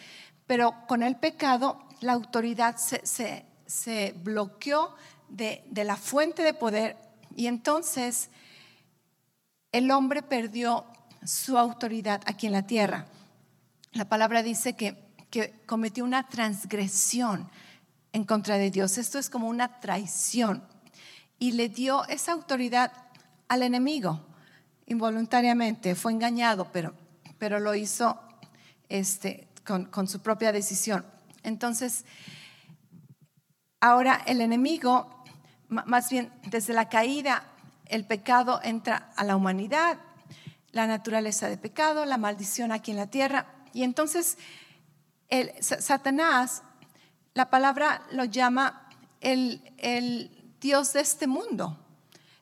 Pero 0.47 0.73
con 0.87 1.03
el 1.03 1.17
pecado, 1.17 1.83
la 1.99 2.13
autoridad 2.13 2.77
se, 2.77 4.15
bloqueó 4.23 4.95
de, 5.27 5.65
la 5.75 5.97
fuente 5.97 6.43
de 6.43 6.53
poder 6.53 6.95
y 7.35 7.47
entonces 7.47 8.29
el 9.73 9.91
hombre 9.91 10.21
perdió 10.21 10.85
su 11.25 11.57
autoridad 11.57 12.21
aquí 12.25 12.45
en 12.45 12.53
la 12.53 12.65
tierra. 12.65 13.07
La 13.91 14.05
palabra 14.05 14.43
dice 14.43 14.73
que, 14.75 14.95
que 15.29 15.61
cometió 15.65 16.05
una 16.05 16.29
transgresión 16.29 17.49
en 18.13 18.23
contra 18.23 18.57
de 18.57 18.71
Dios. 18.71 18.97
Esto 18.97 19.17
es 19.17 19.29
como 19.29 19.49
una 19.49 19.79
traición. 19.79 20.63
Y 21.39 21.53
le 21.53 21.69
dio 21.69 22.07
esa 22.07 22.31
autoridad 22.31 22.93
al 23.47 23.63
enemigo 23.63 24.25
involuntariamente. 24.85 25.95
Fue 25.95 26.11
engañado, 26.11 26.71
pero, 26.71 26.93
pero 27.39 27.59
lo 27.59 27.73
hizo 27.73 28.21
este, 28.89 29.47
con, 29.65 29.85
con 29.85 30.07
su 30.07 30.21
propia 30.21 30.51
decisión. 30.51 31.03
Entonces, 31.41 32.05
ahora 33.81 34.21
el 34.27 34.39
enemigo, 34.39 35.23
más 35.67 36.11
bien 36.11 36.31
desde 36.45 36.73
la 36.73 36.89
caída, 36.89 37.52
el 37.93 38.05
pecado 38.05 38.59
entra 38.63 39.11
a 39.15 39.23
la 39.23 39.35
humanidad, 39.35 39.99
la 40.71 40.87
naturaleza 40.87 41.47
de 41.47 41.57
pecado, 41.57 42.05
la 42.05 42.17
maldición 42.17 42.71
aquí 42.71 42.89
en 42.89 42.97
la 42.97 43.07
tierra. 43.07 43.45
Y 43.71 43.83
entonces 43.83 44.37
Satanás 45.59 46.63
la 47.35 47.49
palabra 47.49 48.03
lo 48.11 48.25
llama 48.25 48.89
el, 49.21 49.61
Dios 50.59 50.93
de 50.93 51.01
este 51.01 51.27
mundo, 51.27 51.77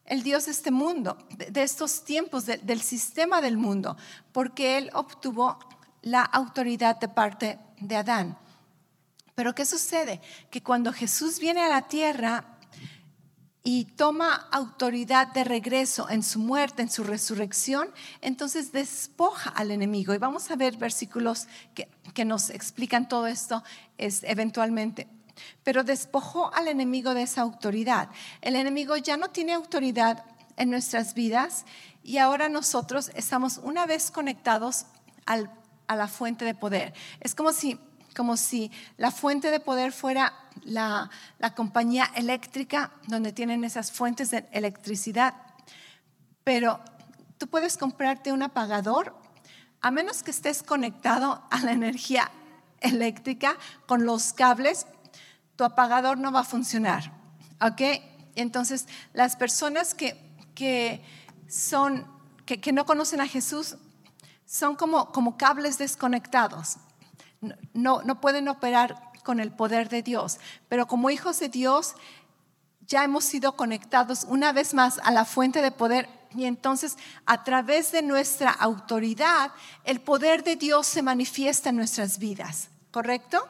el 0.06 0.24
Dios 0.24 0.46
de 0.46 0.52
este 0.52 0.72
mundo, 0.72 1.18
de, 1.30 1.64
estos 1.64 2.04
tiempos, 2.06 2.46
del 2.46 2.82
sistema 2.82 3.42
del 3.42 3.58
mundo, 3.58 3.98
porque 4.32 4.78
Él 4.78 4.90
obtuvo 4.94 5.60
la 6.02 6.22
autoridad 6.22 6.98
de 6.98 7.10
parte 7.10 7.60
de 7.80 7.96
Adán. 7.98 8.38
Pero 9.36 9.54
¿qué 9.54 9.66
sucede? 9.66 10.22
Que 10.50 10.64
cuando 10.64 10.94
Jesús 10.94 11.40
viene 11.40 11.62
a 11.62 11.70
la 11.70 11.88
tierra 11.88 12.51
y 13.64 13.86
toma 13.86 14.48
autoridad 14.52 15.28
de 15.28 15.44
regreso 15.44 16.10
en 16.10 16.24
su 16.24 16.40
muerte, 16.40 16.82
en 16.82 16.90
su 16.90 17.04
resurrección, 17.04 17.90
entonces 18.22 18.72
despoja 18.72 19.52
al 19.52 19.70
enemigo. 19.72 20.14
Y 20.14 20.18
vamos 20.18 20.50
a 20.50 20.56
ver 20.56 20.78
versículos 20.78 21.48
que, 21.76 21.88
que 22.14 22.26
nos 22.26 22.50
explican 22.50 23.08
todo 23.08 23.28
esto 23.28 23.64
es, 23.98 24.24
eventualmente. 24.24 25.08
Pero 25.64 25.84
despojó 25.84 26.54
al 26.54 26.68
enemigo 26.68 27.14
de 27.14 27.24
esa 27.24 27.42
autoridad. 27.42 28.10
El 28.42 28.56
enemigo 28.56 28.98
ya 28.98 29.18
no 29.18 29.30
tiene 29.30 29.54
autoridad 29.54 30.26
en 30.58 30.72
nuestras 30.72 31.14
vidas 31.14 31.66
y 32.04 32.18
ahora 32.18 32.50
nosotros 32.50 33.12
estamos 33.14 33.60
una 33.60 33.86
vez 33.86 34.10
conectados 34.10 34.86
al, 35.26 35.52
a 35.88 35.96
la 35.96 36.08
fuente 36.08 36.46
de 36.46 36.56
poder. 36.56 36.94
Es 37.20 37.36
como 37.36 37.54
si 37.54 37.80
como 38.16 38.38
si 38.38 38.72
la 38.98 39.12
fuente 39.12 39.52
de 39.52 39.60
poder 39.60 39.92
fuera 39.92 40.34
la, 40.64 41.10
compañía 41.56 42.10
eléctrica 42.16 42.92
donde 43.08 43.32
tienen 43.32 43.64
esas 43.64 43.92
fuentes 43.92 44.32
de 44.32 44.48
electricidad. 44.52 45.34
Pero 46.44 46.80
tú 47.38 47.48
puedes 47.48 47.78
comprarte 47.78 48.32
un 48.32 48.44
apagador 48.44 49.16
a 49.82 49.92
menos 49.92 50.24
que 50.24 50.32
estés 50.32 50.62
conectado 50.62 51.44
a 51.50 51.60
la 51.62 51.72
energía 51.72 52.30
eléctrica 52.82 53.58
con 53.88 54.06
los 54.06 54.34
cables, 54.34 54.86
tu 55.56 55.64
apagador 55.64 56.18
no 56.18 56.32
va 56.32 56.42
a 56.42 56.44
funcionar. 56.44 57.12
¿Ok? 57.62 57.82
Entonces, 58.36 58.88
las 59.14 59.36
personas 59.36 59.94
que, 59.94 61.04
son, 61.48 62.06
que, 62.46 62.72
no 62.72 62.86
conocen 62.86 63.22
a 63.22 63.28
Jesús 63.28 63.76
son 64.46 64.76
como, 64.76 65.12
como 65.12 65.38
cables 65.38 65.78
desconectados 65.78 66.78
no, 67.74 68.02
no 68.04 68.22
pueden 68.22 68.48
operar 68.48 69.12
con 69.24 69.40
el 69.40 69.52
poder 69.52 69.90
de 69.90 70.02
Dios. 70.02 70.40
Pero 70.68 70.88
como 70.88 71.10
hijos 71.10 71.40
de 71.40 71.50
Dios, 71.50 71.96
ya 72.88 73.04
hemos 73.04 73.24
sido 73.24 73.56
conectados 73.56 74.26
una 74.28 74.52
vez 74.52 74.74
más 74.74 75.00
a 75.04 75.12
la 75.12 75.26
fuente 75.26 75.62
de 75.62 75.72
poder 75.72 76.10
y 76.36 76.46
entonces 76.46 76.98
a 77.26 77.44
través 77.44 77.92
de 77.92 78.02
nuestra 78.02 78.52
autoridad 78.52 79.52
el 79.84 80.00
poder 80.00 80.44
de 80.44 80.56
Dios 80.56 80.88
se 80.88 81.02
manifiesta 81.02 81.70
en 81.70 81.78
nuestras 81.78 82.20
vidas, 82.20 82.70
¿correcto? 82.90 83.46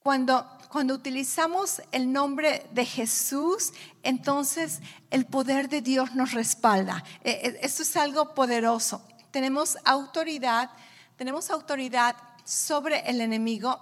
Cuando, 0.00 0.46
cuando 0.68 0.94
utilizamos 0.94 1.82
el 1.92 2.12
nombre 2.12 2.66
de 2.72 2.84
Jesús, 2.84 3.72
entonces 4.02 4.80
el 5.10 5.26
poder 5.26 5.68
de 5.68 5.80
Dios 5.80 6.14
nos 6.14 6.32
respalda. 6.32 7.04
E, 7.22 7.30
e, 7.30 7.58
esto 7.62 7.82
es 7.82 7.96
algo 7.96 8.34
poderoso. 8.34 9.02
Tenemos 9.30 9.78
autoridad 9.84 10.70
tenemos 11.16 11.50
autoridad 11.50 12.16
sobre 12.44 13.00
el 13.08 13.20
enemigo, 13.20 13.80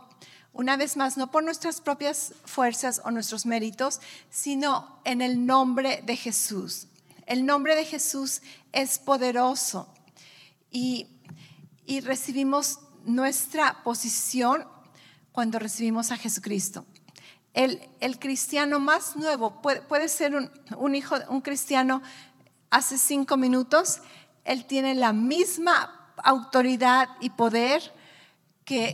una 0.52 0.76
vez 0.76 0.96
más, 0.96 1.16
no 1.16 1.30
por 1.30 1.44
nuestras 1.44 1.80
propias 1.80 2.34
fuerzas 2.44 3.00
o 3.04 3.10
nuestros 3.10 3.46
méritos, 3.46 4.00
sino 4.30 5.00
en 5.04 5.22
el 5.22 5.46
nombre 5.46 6.02
de 6.04 6.16
Jesús. 6.16 6.88
El 7.26 7.46
nombre 7.46 7.76
de 7.76 7.84
Jesús 7.84 8.42
es 8.72 8.98
poderoso 8.98 9.88
y, 10.70 11.06
recibimos 12.04 12.78
nuestra 13.04 13.82
posición 13.82 14.64
cuando 15.32 15.58
recibimos 15.58 16.12
a 16.12 16.16
Jesucristo. 16.16 16.84
El, 17.52 17.80
cristiano 18.20 18.78
más 18.78 19.16
nuevo 19.16 19.60
puede, 19.60 20.08
ser 20.08 20.36
un, 20.76 20.94
hijo, 20.94 21.16
un 21.28 21.40
cristiano 21.40 22.00
hace 22.70 22.96
cinco 22.96 23.36
minutos, 23.36 24.00
él 24.44 24.64
tiene 24.66 24.94
la 24.94 25.12
misma 25.12 26.12
autoridad 26.22 27.08
y 27.20 27.30
poder 27.30 27.92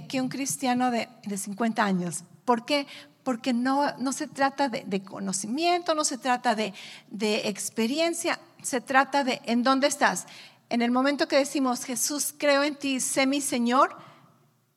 que, 0.09 0.21
un 0.23 0.29
cristiano 0.31 0.91
de, 0.91 1.07
50 1.37 1.85
años. 1.85 2.25
¿Por 2.47 2.65
qué? 2.65 2.87
Porque 3.23 3.53
no, 3.53 3.95
no 3.99 4.13
se 4.13 4.27
trata 4.27 4.71
de, 4.71 5.03
conocimiento, 5.03 5.95
no 5.95 6.05
se 6.05 6.17
trata 6.17 6.55
de, 6.55 6.73
de 7.11 7.49
experiencia, 7.49 8.41
se 8.63 8.81
trata 8.81 9.23
de 9.23 9.43
en 9.45 9.63
dónde 9.63 9.87
estás. 9.87 10.27
En 10.71 10.81
el 10.81 10.91
momento 10.91 11.29
que 11.29 11.37
decimos, 11.37 11.85
Jesús, 11.85 12.35
creo 12.39 12.63
en 12.63 12.77
ti, 12.77 13.01
sé 13.01 13.27
mi 13.27 13.43
Señor, 13.43 13.95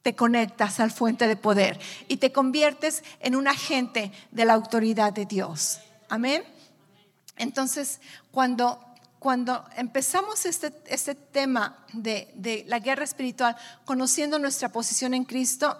te 0.01 0.15
conectas 0.15 0.81
al 0.81 0.91
fuente 0.91 1.27
de 1.27 1.37
poder 1.37 1.79
y 2.09 2.17
te 2.17 2.33
conviertes 2.33 3.03
en 3.21 3.37
un 3.37 3.47
agente 3.47 4.11
de 4.31 4.45
la 4.45 4.53
autoridad 4.53 5.13
de 5.13 5.25
Dios. 5.25 5.79
Amén. 6.09 6.43
Entonces, 7.37 8.01
cuando 8.31 8.81
cuando 9.19 9.65
empezamos 9.75 10.45
este, 10.45 10.73
este 10.87 11.13
tema 11.13 11.85
de, 11.93 12.31
de, 12.35 12.63
la 12.67 12.79
guerra 12.79 13.03
espiritual, 13.03 13.55
conociendo 13.85 14.39
nuestra 14.39 14.69
posición 14.69 15.13
en 15.13 15.25
Cristo, 15.25 15.77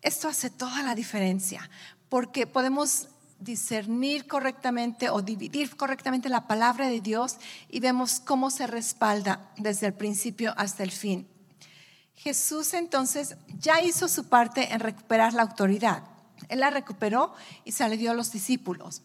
esto 0.00 0.28
hace 0.28 0.50
toda 0.50 0.82
la 0.82 0.94
diferencia, 0.94 1.68
porque 2.08 2.46
podemos 2.46 3.08
discernir 3.40 4.26
correctamente 4.26 5.10
o 5.10 5.20
dividir 5.20 5.76
correctamente 5.76 6.28
la 6.28 6.46
palabra 6.46 6.88
de 6.88 7.00
Dios 7.00 7.36
y 7.68 7.80
vemos 7.80 8.20
cómo 8.20 8.50
se 8.50 8.66
respalda 8.66 9.50
desde 9.58 9.88
el 9.88 9.94
principio 9.94 10.54
hasta 10.56 10.82
el 10.82 10.90
fin. 10.90 11.28
Jesús 12.14 12.72
entonces 12.72 13.36
ya 13.58 13.82
hizo 13.82 14.08
su 14.08 14.28
parte 14.28 14.72
en 14.72 14.80
recuperar 14.80 15.34
la 15.34 15.42
autoridad. 15.42 16.04
Él 16.48 16.60
la 16.60 16.70
recuperó 16.70 17.34
y 17.64 17.72
se 17.72 17.88
le 17.88 17.96
dio 17.96 18.12
a 18.12 18.14
los 18.14 18.32
discípulos. 18.32 19.02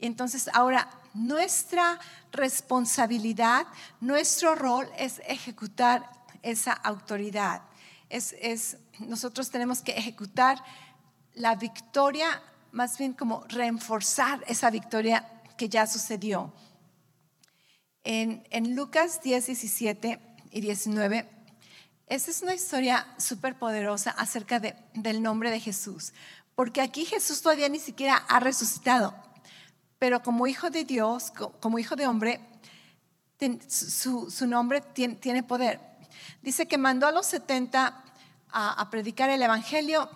Entonces 0.00 0.48
ahora 0.52 0.90
nuestra 1.14 1.98
responsabilidad, 2.32 3.66
nuestro 4.00 4.54
rol 4.54 4.88
es 4.98 5.20
ejecutar 5.26 6.10
esa 6.42 6.72
autoridad. 6.72 7.62
Es, 8.08 8.76
nosotros 8.98 9.50
tenemos 9.50 9.80
que 9.80 9.92
ejecutar 9.92 10.62
la 11.34 11.54
victoria, 11.56 12.42
más 12.72 12.98
bien 12.98 13.14
como 13.14 13.44
reforzar 13.48 14.44
esa 14.46 14.70
victoria 14.70 15.42
que 15.56 15.68
ya 15.68 15.86
sucedió. 15.86 16.52
En, 18.04 18.46
en 18.50 18.76
Lucas 18.76 19.22
10, 19.22 19.46
17 19.46 20.20
y 20.52 20.60
19, 20.60 21.28
esa 22.06 22.30
es 22.30 22.42
una 22.42 22.54
historia 22.54 23.06
súper 23.18 23.58
poderosa 23.58 24.10
acerca 24.10 24.60
de, 24.60 24.76
del 24.94 25.22
nombre 25.22 25.50
de 25.50 25.58
Jesús, 25.58 26.12
porque 26.54 26.80
aquí 26.80 27.04
Jesús 27.04 27.42
todavía 27.42 27.68
ni 27.68 27.80
siquiera 27.80 28.14
ha 28.14 28.38
resucitado 28.38 29.25
pero 29.98 30.22
como 30.22 30.46
hijo 30.46 30.70
de 30.70 30.84
Dios, 30.84 31.32
como 31.60 31.78
hijo 31.78 31.96
de 31.96 32.06
hombre, 32.06 32.40
su, 33.68 34.46
nombre 34.46 34.80
tiene, 34.80 35.42
poder. 35.42 35.80
Dice 36.42 36.66
que 36.66 36.78
mandó 36.78 37.06
a 37.06 37.12
los 37.12 37.26
70 37.26 38.04
a, 38.50 38.90
predicar 38.90 39.30
el 39.30 39.42
Evangelio. 39.42 40.08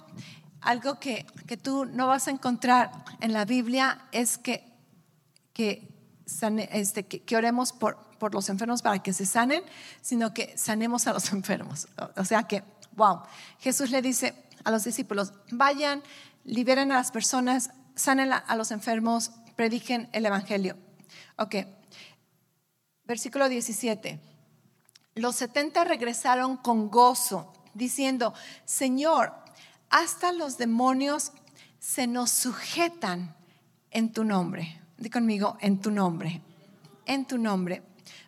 Algo 0.61 0.99
que, 0.99 1.27
tú 1.63 1.85
no 1.85 2.07
vas 2.07 2.29
a 2.29 2.31
encontrar 2.31 2.93
en 3.21 3.33
la 3.33 3.45
Biblia 3.45 4.07
es 4.13 4.39
que, 4.39 4.65
que, 5.53 5.89
este, 6.71 7.07
que, 7.07 7.37
oremos 7.37 7.73
por, 7.73 7.97
por 8.19 8.35
los 8.35 8.49
enfermos 8.49 8.83
para 8.83 9.03
que 9.03 9.13
se 9.13 9.27
sanen, 9.27 9.63
sino 10.01 10.33
que 10.33 10.57
sanemos 10.57 11.07
a 11.07 11.13
los 11.13 11.33
enfermos. 11.33 11.89
O 12.17 12.25
sea 12.25 12.45
que, 12.45 12.63
wow, 12.93 13.23
Jesús 13.59 13.91
le 13.91 14.03
dice 14.03 14.35
a 14.65 14.71
los 14.71 14.85
discípulos, 14.85 15.33
vayan, 15.51 16.03
liberen 16.45 16.93
a 16.93 16.97
las 16.97 17.11
personas, 17.11 17.71
sanen 17.95 18.33
a 18.33 18.57
los 18.57 18.71
enfermos, 18.71 19.33
prediquen 19.61 20.09
el 20.13 20.25
Evangelio. 20.25 20.75
Ok, 21.37 21.55
versículo 23.05 23.47
17. 23.47 24.19
Los 25.17 25.37
70 25.37 25.85
regresaron 25.85 26.57
con 26.57 26.89
gozo, 26.89 27.53
diciendo, 27.75 28.33
Señor, 28.65 29.35
hasta 29.91 30.33
los 30.33 30.57
demonios 30.57 31.33
se 31.79 32.07
nos 32.07 32.31
sujetan 32.31 33.37
en 33.91 34.15
tu 34.15 34.25
nombre. 34.25 34.81
Di 34.97 35.11
conmigo, 35.11 35.59
en 35.61 35.79
tu 35.79 35.91
nombre, 35.91 36.41
en 37.05 37.27
tu 37.27 37.37
nombre. 37.37 37.83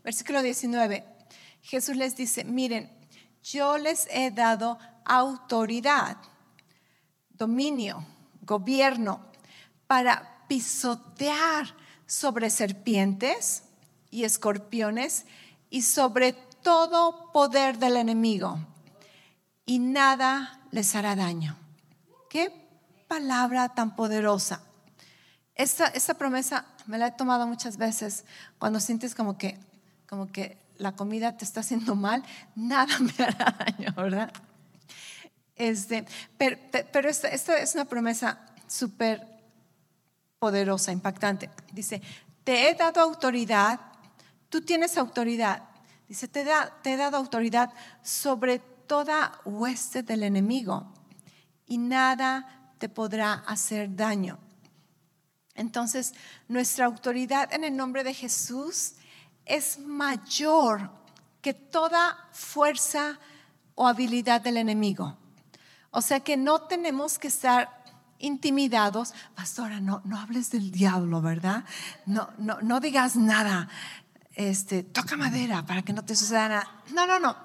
Versículo 0.04 0.42
19. 0.42 1.02
Jesús 1.62 1.96
les 1.96 2.14
dice, 2.14 2.44
miren, 2.44 2.92
yo 3.42 3.78
les 3.78 4.06
he 4.10 4.32
dado 4.32 4.78
autoridad, 5.06 6.18
dominio, 7.30 8.04
gobierno 8.42 9.24
para 9.86 10.31
pisotear 10.52 11.74
sobre 12.06 12.50
serpientes 12.50 13.62
y 14.10 14.24
escorpiones 14.24 15.24
y 15.70 15.80
sobre 15.80 16.34
todo 16.34 17.32
poder 17.32 17.78
del 17.78 17.96
enemigo 17.96 18.58
y 19.64 19.78
nada 19.78 20.60
les 20.70 20.94
hará 20.94 21.16
daño. 21.16 21.56
Qué 22.28 22.52
palabra 23.08 23.70
tan 23.70 23.96
poderosa. 23.96 24.60
Esta, 25.54 25.86
esta 25.86 26.12
promesa 26.12 26.66
me 26.84 26.98
la 26.98 27.06
he 27.06 27.12
tomado 27.12 27.46
muchas 27.46 27.78
veces 27.78 28.26
cuando 28.58 28.78
sientes 28.78 29.14
como 29.14 29.38
que, 29.38 29.58
como 30.06 30.30
que 30.30 30.58
la 30.76 30.92
comida 30.92 31.38
te 31.38 31.46
está 31.46 31.60
haciendo 31.60 31.94
mal, 31.94 32.22
nada 32.54 32.98
me 32.98 33.24
hará 33.24 33.56
daño, 33.58 33.94
¿verdad? 33.96 34.30
Este, 35.56 36.04
pero, 36.36 36.58
pero 36.92 37.08
esta, 37.08 37.28
esta 37.28 37.56
es 37.56 37.74
una 37.74 37.86
promesa 37.86 38.38
súper 38.66 39.31
poderosa, 40.42 40.90
impactante. 40.90 41.50
Dice, 41.72 42.02
te 42.42 42.68
he 42.68 42.74
dado 42.74 43.00
autoridad, 43.00 43.78
tú 44.48 44.60
tienes 44.60 44.98
autoridad. 44.98 45.62
Dice, 46.08 46.26
te, 46.26 46.40
he 46.40 46.96
dado 46.96 47.16
autoridad 47.16 47.72
sobre 48.02 48.58
toda 48.58 49.38
hueste 49.44 50.02
del 50.02 50.24
enemigo 50.24 50.92
y 51.64 51.78
nada 51.78 52.74
te 52.78 52.88
podrá 52.88 53.34
hacer 53.46 53.94
daño. 53.94 54.36
Entonces, 55.54 56.12
nuestra 56.48 56.86
autoridad 56.86 57.54
en 57.54 57.62
el 57.62 57.76
nombre 57.76 58.02
de 58.02 58.12
Jesús 58.12 58.94
es 59.46 59.78
mayor 59.78 60.90
que 61.40 61.54
toda 61.54 62.18
fuerza 62.32 63.20
o 63.76 63.86
habilidad 63.86 64.40
del 64.40 64.56
enemigo. 64.56 65.16
O 65.92 66.02
sea 66.02 66.18
que 66.18 66.36
no 66.36 66.62
tenemos 66.62 67.20
que 67.20 67.28
estar 67.28 67.81
intimidados, 68.22 69.12
pastora, 69.34 69.80
no, 69.80 70.00
no 70.04 70.18
hables 70.18 70.50
del 70.50 70.70
diablo, 70.70 71.20
¿verdad? 71.20 71.64
No, 72.06 72.30
no, 72.38 72.60
no 72.62 72.80
digas 72.80 73.16
nada. 73.16 73.68
Este, 74.34 74.82
toca 74.82 75.16
madera 75.16 75.66
para 75.66 75.82
que 75.82 75.92
no 75.92 76.04
te 76.04 76.16
suceda 76.16 76.48
nada. 76.48 76.82
No, 76.92 77.06
no, 77.06 77.18
no. 77.18 77.36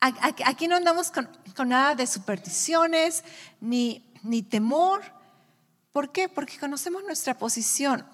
Aquí 0.00 0.68
no 0.68 0.76
andamos 0.76 1.10
con, 1.10 1.28
nada 1.66 1.94
de 1.94 2.06
supersticiones 2.06 3.24
ni, 3.60 4.12
ni 4.22 4.42
temor. 4.42 5.02
¿Por 5.92 6.12
qué? 6.12 6.28
Porque 6.28 6.58
conocemos 6.58 7.04
nuestra 7.04 7.36
posición. 7.36 8.04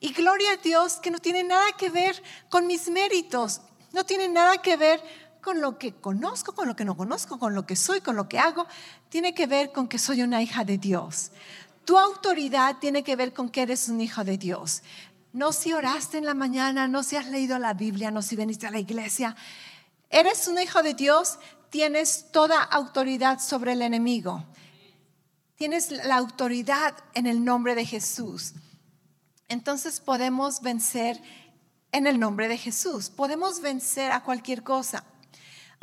Y 0.00 0.12
gloria 0.12 0.52
a 0.52 0.56
Dios 0.56 0.96
que 0.96 1.10
no 1.10 1.18
tiene 1.18 1.42
nada 1.42 1.72
que 1.78 1.90
ver 1.90 2.22
con 2.48 2.66
mis 2.66 2.88
méritos, 2.88 3.60
no 3.92 4.04
tiene 4.04 4.28
nada 4.28 4.58
que 4.58 4.76
ver 4.76 5.02
con 5.46 5.60
lo 5.60 5.78
que 5.78 5.92
conozco, 5.92 6.56
con 6.56 6.66
lo 6.66 6.74
que 6.74 6.84
no 6.84 6.96
conozco, 6.96 7.38
con 7.38 7.54
lo 7.54 7.66
que 7.66 7.76
soy, 7.76 8.00
con 8.00 8.16
lo 8.16 8.28
que 8.28 8.40
hago, 8.40 8.66
tiene 9.10 9.32
que 9.32 9.46
ver 9.46 9.70
con 9.70 9.86
que 9.86 9.96
soy 9.96 10.22
una 10.22 10.42
hija 10.42 10.64
de 10.64 10.76
Dios. 10.76 11.30
Tu 11.84 11.96
autoridad 11.96 12.78
tiene 12.80 13.04
que 13.04 13.14
ver 13.14 13.32
con 13.32 13.48
que 13.48 13.62
eres 13.62 13.88
un 13.88 14.00
hijo 14.00 14.24
de 14.24 14.38
Dios. 14.38 14.82
No 15.32 15.52
si 15.52 15.72
oraste 15.72 16.18
en 16.18 16.24
la 16.24 16.34
mañana, 16.34 16.88
no 16.88 17.04
si 17.04 17.14
has 17.14 17.28
leído 17.28 17.60
la 17.60 17.74
Biblia, 17.74 18.10
no 18.10 18.22
si 18.22 18.34
veniste 18.34 18.66
a 18.66 18.72
la 18.72 18.80
iglesia. 18.80 19.36
Eres 20.10 20.48
un 20.48 20.58
hijo 20.58 20.82
de 20.82 20.94
Dios, 20.94 21.38
tienes 21.70 22.32
toda 22.32 22.60
autoridad 22.60 23.38
sobre 23.38 23.74
el 23.74 23.82
enemigo. 23.82 24.44
Tienes 25.54 25.92
la 25.92 26.16
autoridad 26.16 26.92
en 27.14 27.28
el 27.28 27.44
nombre 27.44 27.76
de 27.76 27.86
Jesús. 27.86 28.54
Entonces 29.46 30.00
podemos 30.00 30.60
vencer 30.60 31.22
en 31.92 32.08
el 32.08 32.18
nombre 32.18 32.48
de 32.48 32.58
Jesús. 32.58 33.10
Podemos 33.10 33.60
vencer 33.60 34.10
a 34.10 34.24
cualquier 34.24 34.64
cosa. 34.64 35.04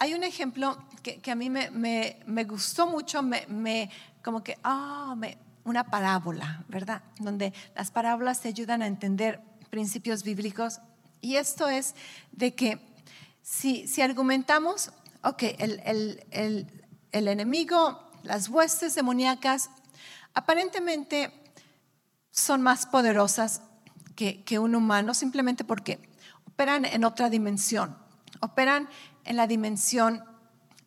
Hay 0.03 0.13
un 0.13 0.25
ejemplo 0.25 0.77
que, 1.01 1.31
a 1.31 1.35
mí 1.35 1.49
me, 1.49 2.43
gustó 2.43 2.87
mucho, 2.87 3.23
me, 3.23 3.89
como 4.21 4.43
que, 4.43 4.57
ah, 4.61 5.15
una 5.63 5.85
parábola, 5.85 6.65
¿verdad? 6.67 7.03
Donde 7.19 7.53
las 7.73 7.89
parábolas 7.89 8.41
te 8.41 8.49
ayudan 8.49 8.81
a 8.81 8.87
entender 8.87 9.39
principios 9.69 10.23
bíblicos. 10.23 10.81
Y 11.21 11.37
esto 11.37 11.69
es 11.69 11.95
de 12.33 12.53
que 12.53 12.81
si, 13.41 14.01
argumentamos 14.01 14.91
ok, 15.23 15.43
el, 15.57 16.67
el 17.13 17.27
enemigo, 17.29 18.11
las 18.23 18.49
huestes 18.49 18.95
demoníacas, 18.95 19.69
aparentemente 20.33 21.31
son 22.29 22.61
más 22.61 22.85
poderosas 22.87 23.61
que, 24.17 24.43
que 24.43 24.59
un 24.59 24.75
humano 24.75 25.13
simplemente 25.13 25.63
porque 25.63 25.97
operan 26.45 26.83
en 26.83 27.05
otra 27.05 27.29
dimensión, 27.29 27.97
operan 28.41 28.89
en 29.25 29.37
la 29.37 29.47
dimensión 29.47 30.23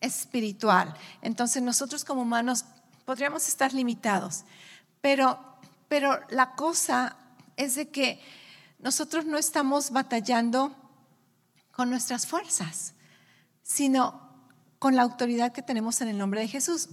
espiritual. 0.01 0.95
Entonces 1.23 1.63
nosotros 1.63 2.05
como 2.05 2.23
humanos 2.23 2.65
podríamos 3.05 3.49
estar 3.49 3.73
limitados, 3.73 4.45
pero, 5.01 5.39
pero 5.89 6.21
la 6.29 6.55
cosa 6.55 7.17
es 7.57 7.75
de 7.75 7.89
que 7.89 8.21
nosotros 8.79 9.25
no 9.25 9.39
estamos 9.39 9.91
batallando 9.91 10.77
con 11.73 11.91
nuestras 11.91 12.27
fuerzas, 12.27 12.95
sino 13.63 14.21
con 14.79 14.97
la 14.97 15.03
autoridad 15.03 15.53
que 15.53 15.63
tenemos 15.63 16.01
en 16.01 16.09
el 16.09 16.19
nombre 16.19 16.41
de 16.41 16.49
Jesús. 16.49 16.89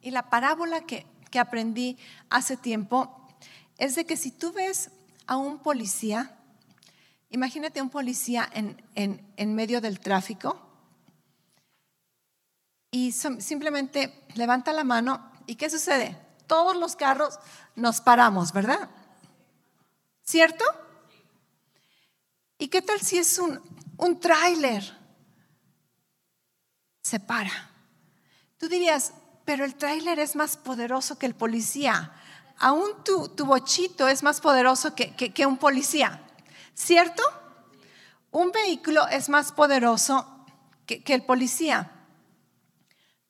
Y 0.00 0.10
la 0.10 0.30
parábola 0.30 0.82
que, 0.82 1.06
que 1.30 1.38
aprendí 1.38 1.96
hace 2.30 2.56
tiempo 2.56 3.28
es 3.78 3.94
de 3.94 4.04
que 4.04 4.16
si 4.16 4.30
tú 4.30 4.52
ves 4.52 4.90
a 5.26 5.36
un 5.36 5.58
policía, 5.58 6.36
imagínate 7.30 7.82
un 7.82 7.90
policía 7.90 8.48
en, 8.52 8.82
en, 8.94 9.22
en 9.36 9.54
medio 9.54 9.80
del 9.80 10.00
tráfico 10.00 10.67
y 12.90 13.12
simplemente 13.12 14.24
levanta 14.34 14.72
la 14.72 14.84
mano 14.84 15.30
y 15.46 15.56
¿qué 15.56 15.68
sucede? 15.68 16.18
Todos 16.46 16.76
los 16.76 16.96
carros 16.96 17.38
nos 17.76 18.00
paramos, 18.00 18.52
¿verdad? 18.52 18.88
¿Cierto? 20.22 20.64
¿Y 22.58 22.68
qué 22.68 22.82
tal 22.82 23.00
si 23.00 23.18
es 23.18 23.38
un, 23.38 23.60
un 23.96 24.18
tráiler? 24.18 24.96
Se 27.02 27.20
para. 27.20 27.70
Tú 28.58 28.68
dirías, 28.68 29.12
pero 29.44 29.64
el 29.64 29.74
tráiler 29.76 30.18
es 30.18 30.36
más 30.36 30.56
poderoso 30.56 31.18
que 31.18 31.26
el 31.26 31.34
policía. 31.34 32.12
Aún 32.58 33.04
tu, 33.04 33.28
tu 33.28 33.46
bochito 33.46 34.08
es 34.08 34.22
más 34.22 34.40
poderoso 34.40 34.94
que, 34.94 35.14
que 35.14 35.46
un 35.46 35.58
policía. 35.58 36.22
¿Cierto? 36.74 37.22
Un 38.30 38.50
vehículo 38.50 39.06
es 39.08 39.28
más 39.28 39.52
poderoso 39.52 40.44
que, 40.86 41.02
que 41.02 41.14
el 41.14 41.24
policía. 41.24 41.97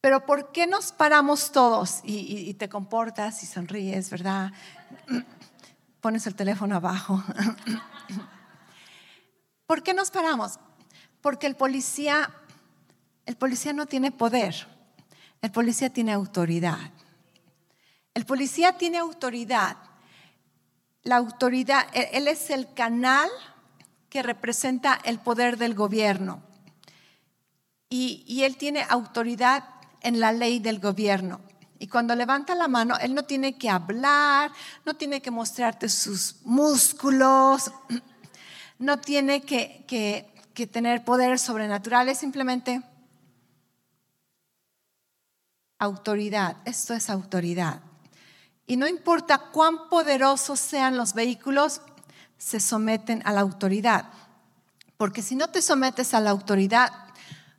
Pero 0.01 0.25
¿por 0.25 0.53
qué 0.53 0.67
nos 0.67 0.93
paramos 0.93 1.51
todos 1.51 2.01
y, 2.05 2.55
te 2.55 2.69
comportas 2.69 3.43
y 3.43 3.47
sonríes, 3.47 4.11
verdad? 4.11 4.53
Pones 6.01 6.27
el 6.27 6.37
teléfono 6.37 6.77
abajo. 6.77 7.23
¿Por 9.67 9.83
qué 9.83 9.95
nos 9.95 10.11
paramos? 10.11 10.61
Porque 11.21 11.49
el 11.49 11.57
policía, 11.57 12.31
el 13.27 13.37
policía 13.37 13.73
no 13.73 13.87
tiene 13.87 14.13
poder, 14.13 14.69
el 15.43 15.51
policía 15.51 15.91
tiene 15.91 16.13
autoridad. 16.13 16.79
El 18.15 18.25
policía 18.25 18.79
tiene 18.79 18.99
autoridad. 18.99 19.77
La 21.03 21.17
autoridad, 21.17 21.87
él 21.93 22.29
es 22.29 22.51
el 22.51 22.73
canal 22.73 23.29
que 24.11 24.23
representa 24.23 24.99
el 25.05 25.19
poder 25.19 25.57
del 25.57 25.75
gobierno. 25.75 26.43
Y, 27.91 28.25
y 28.27 28.45
él 28.45 28.57
tiene 28.57 28.85
autoridad 28.89 29.78
en 30.01 30.21
la 30.21 30.33
ley 30.33 30.59
del 30.59 30.81
gobierno. 30.81 31.41
Y 31.79 31.87
cuando 31.87 32.15
levanta 32.15 32.55
la 32.55 32.67
mano, 32.67 32.97
él 32.99 33.15
no 33.15 33.23
tiene 33.25 33.57
que 33.57 33.71
hablar, 33.71 34.51
no 34.85 34.95
tiene 34.95 35.23
que 35.23 35.31
mostrarte 35.31 35.89
sus 35.89 36.37
músculos, 36.45 37.71
no 38.79 38.99
tiene 38.99 39.43
que, 39.43 39.85
que, 39.87 40.67
tener 40.67 41.05
poderes 41.05 41.41
sobrenaturales, 41.41 42.19
simplemente 42.19 42.83
autoridad. 45.79 46.57
Esto 46.65 46.95
es 46.95 47.09
autoridad. 47.11 47.81
Y 48.67 48.77
no 48.77 48.89
importa 48.89 49.39
cuán 49.39 49.89
poderosos 49.89 50.59
sean 50.59 50.97
los 50.97 51.15
vehículos, 51.15 51.81
se 52.39 52.59
someten 52.59 53.23
a 53.25 53.33
la 53.33 53.41
autoridad. 53.41 54.07
Porque 54.97 55.23
si 55.23 55.37
no 55.37 55.49
te 55.49 55.63
sometes 55.63 56.13
a 56.13 56.19
la 56.19 56.31
autoridad, 56.31 57.08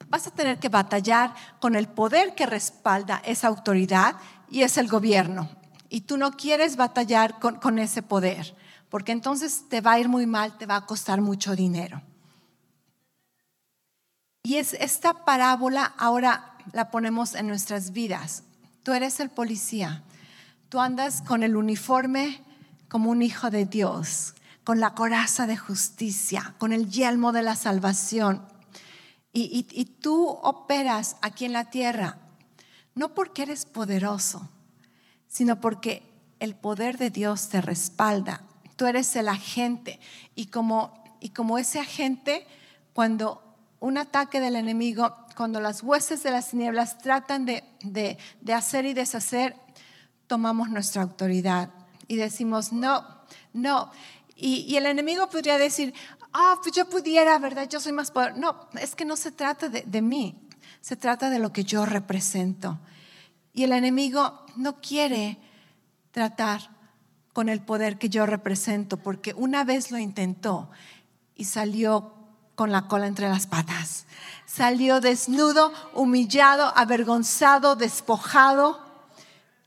vas 0.10 0.28
a 0.28 0.32
tener 0.32 0.60
que 0.60 0.70
batallar 0.70 1.34
con 1.60 1.76
el 1.76 1.88
poder 1.88 2.36
que 2.36 2.46
respalda 2.46 3.22
esa 3.24 3.48
autoridad 3.48 4.16
y 4.50 4.64
es 4.64 4.78
el 4.78 4.88
gobierno. 4.88 5.50
Y 5.88 6.02
tú 6.02 6.18
no 6.18 6.32
quieres 6.32 6.76
batallar 6.76 7.40
con, 7.40 7.80
ese 7.80 8.02
poder, 8.02 8.56
porque 8.90 9.12
entonces 9.12 9.66
te 9.70 9.82
va 9.82 9.94
a 9.94 10.00
ir 10.00 10.10
muy 10.10 10.26
mal, 10.26 10.58
te 10.58 10.66
va 10.66 10.76
a 10.76 10.86
costar 10.86 11.22
mucho 11.22 11.56
dinero. 11.56 12.02
Y 14.44 14.56
es 14.56 14.74
esta 14.74 15.26
parábola 15.26 15.94
ahora 15.98 16.56
la 16.74 16.90
ponemos 16.92 17.36
en 17.36 17.48
nuestras 17.48 17.92
vidas. 17.92 18.44
Tú 18.84 18.94
eres 18.94 19.20
el 19.20 19.30
policía, 19.30 20.04
tú 20.70 20.80
andas 20.80 21.22
con 21.22 21.44
el 21.44 21.56
uniforme 21.56 22.42
como 22.88 23.12
un 23.12 23.22
hijo 23.22 23.50
de 23.52 23.66
Dios, 23.66 24.34
con 24.64 24.80
la 24.80 24.94
coraza 24.96 25.46
de 25.46 25.58
justicia, 25.58 26.56
con 26.58 26.74
el 26.74 26.90
yelmo 26.90 27.32
de 27.32 27.44
la 27.44 27.56
salvación 27.56 28.44
y, 29.32 29.86
tú 30.02 30.28
operas 30.28 31.18
aquí 31.22 31.46
en 31.46 31.54
la 31.54 31.70
tierra, 31.70 32.18
no 32.96 33.14
porque 33.14 33.44
eres 33.44 33.66
poderoso, 33.66 34.50
sino 35.28 35.62
porque 35.62 36.04
el 36.40 36.56
poder 36.56 36.98
de 36.98 37.10
Dios 37.10 37.50
te 37.50 37.62
respalda. 37.62 38.44
Tú 38.76 38.86
eres 38.88 39.16
el 39.16 39.28
agente 39.30 40.00
y 40.36 40.48
como, 40.48 41.04
ese 41.58 41.80
agente, 41.80 42.48
cuando 42.94 43.44
un 43.80 43.98
ataque 43.98 44.40
del 44.40 44.56
enemigo, 44.56 45.16
cuando 45.36 45.60
las 45.60 45.84
huestes 45.84 46.24
de 46.24 46.32
las 46.32 46.54
nieblas 46.54 46.98
tratan 46.98 47.46
de, 47.46 47.64
de 47.82 48.54
hacer 48.54 48.86
y 48.86 48.94
deshacer, 48.94 49.56
tomamos 50.28 50.70
nuestra 50.70 51.02
autoridad 51.02 51.70
y 52.08 52.16
decimos, 52.16 52.74
no, 52.74 53.06
no. 53.54 53.92
Y, 54.36 54.66
y, 54.68 54.78
el 54.78 54.86
enemigo 54.86 55.30
podría 55.30 55.58
decir, 55.58 55.94
ah, 56.34 56.60
pues 56.62 56.76
yo 56.76 56.90
pudiera, 56.90 57.38
¿verdad? 57.40 57.68
Yo 57.70 57.80
soy 57.80 57.92
más 57.92 58.12
poderoso. 58.12 58.40
No, 58.40 58.70
es 58.80 58.96
que 58.96 59.06
no 59.06 59.16
se 59.16 59.32
trata 59.32 59.70
de, 59.70 60.02
mí, 60.02 60.48
se 60.82 60.96
trata 60.96 61.30
de 61.30 61.40
lo 61.40 61.52
que 61.52 61.64
yo 61.64 61.86
represento. 61.86 62.80
Y 63.54 63.64
el 63.64 63.74
enemigo 63.74 64.46
no 64.56 64.80
quiere 64.82 65.38
tratar 66.12 66.70
con 67.34 67.50
el 67.50 67.62
poder 67.62 67.98
que 67.98 68.10
yo 68.10 68.26
represento, 68.26 68.98
porque 68.98 69.34
una 69.34 69.64
vez 69.64 69.92
lo 69.92 69.98
intentó 69.98 70.70
y 71.36 71.46
salió 71.46 72.14
con 72.56 72.72
la 72.72 72.88
cola 72.88 73.08
entre 73.08 73.30
las 73.30 73.48
patas. 73.48 74.06
Salió 74.46 75.00
desnudo, 75.00 75.72
humillado, 75.94 76.74
avergonzado, 76.76 77.76
despojado. 77.76 78.86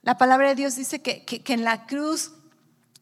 La 0.02 0.18
palabra 0.18 0.48
de 0.48 0.56
Dios 0.56 0.76
dice 0.76 1.00
que, 1.00 1.24
que, 1.24 1.52
en 1.52 1.64
la 1.64 1.86
cruz 1.86 2.32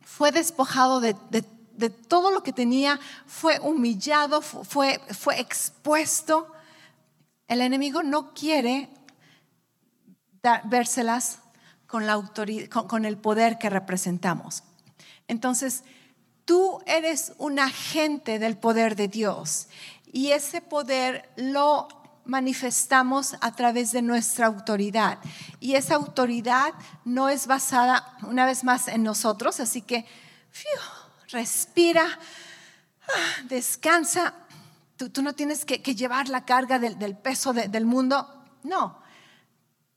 fue 0.03 0.31
despojado 0.31 1.01
de, 1.01 1.17
de 1.31 1.43
de 1.81 1.91
todo 1.91 2.31
lo 2.31 2.43
que 2.43 2.53
tenía, 2.53 3.01
fue 3.27 3.59
humillado, 3.59 4.41
fue, 4.43 5.01
fue 5.19 5.41
expuesto. 5.41 6.53
El 7.49 7.61
enemigo 7.63 8.03
no 8.03 8.33
quiere 8.33 8.89
vérselas 10.65 11.39
con, 11.87 12.07
la 12.07 12.13
autoridad, 12.13 12.69
con, 12.69 13.05
el 13.05 13.17
poder 13.17 13.59
que 13.59 13.69
representamos. 13.69 14.63
Entonces, 15.27 15.83
tú 16.45 16.81
eres 16.87 17.33
un 17.39 17.59
agente 17.59 18.39
del 18.39 18.57
poder 18.57 18.97
de 18.97 19.09
Dios 19.09 19.69
y 20.13 20.31
ese 20.31 20.61
poder 20.61 21.29
lo 21.37 21.89
manifestamos 22.25 23.35
a 23.41 23.53
través 23.53 23.93
de 23.93 24.03
nuestra 24.03 24.47
autoridad. 24.47 25.19
Y 25.59 25.75
esa 25.75 25.97
autoridad 25.97 26.75
no 27.05 27.29
es 27.29 27.47
basada 27.47 28.17
una 28.23 28.47
vez 28.47 28.63
más 28.63 28.89
en 28.89 29.03
nosotros, 29.03 29.59
así 29.59 29.83
que 29.83 30.07
respira, 31.31 32.07
ah, 33.09 33.43
descansa. 33.45 34.35
Tú, 34.97 35.23
no 35.23 35.35
tienes 35.35 35.65
que, 35.65 35.79
llevar 35.95 36.29
la 36.29 36.45
carga 36.45 36.79
del, 36.79 37.17
peso 37.17 37.53
del 37.55 37.87
mundo. 37.87 38.29
No, 38.63 39.01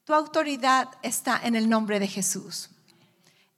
tu 0.05 0.13
autoridad 0.13 0.89
está 1.01 1.39
en 1.43 1.55
el 1.55 1.69
nombre 1.69 1.99
de 1.99 2.07
Jesús, 2.07 2.69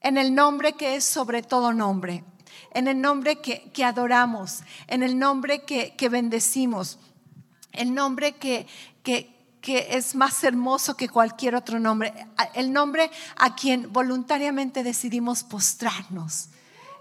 en 0.01 0.17
el 0.17 0.33
nombre 0.33 0.73
que 0.73 0.95
es 0.95 1.03
sobre 1.03 1.43
todo 1.43 1.71
nombre, 1.71 2.23
en 2.71 2.87
el 2.87 2.99
nombre 2.99 3.41
que, 3.41 3.85
adoramos, 3.85 4.61
en 4.87 5.03
el 5.03 5.19
nombre 5.19 5.63
que, 5.63 6.09
bendecimos, 6.09 6.97
el 7.73 7.93
nombre 7.93 8.37
que, 8.37 8.65
que, 9.03 9.31
que 9.61 9.89
es 9.91 10.15
más 10.15 10.43
hermoso 10.43 10.97
que 10.97 11.09
cualquier 11.09 11.53
otro 11.53 11.79
nombre, 11.79 12.11
el 12.55 12.73
nombre 12.73 13.11
a 13.35 13.55
quien 13.55 13.93
voluntariamente 13.93 14.81
decidimos 14.81 15.43
postrarnos 15.43 16.49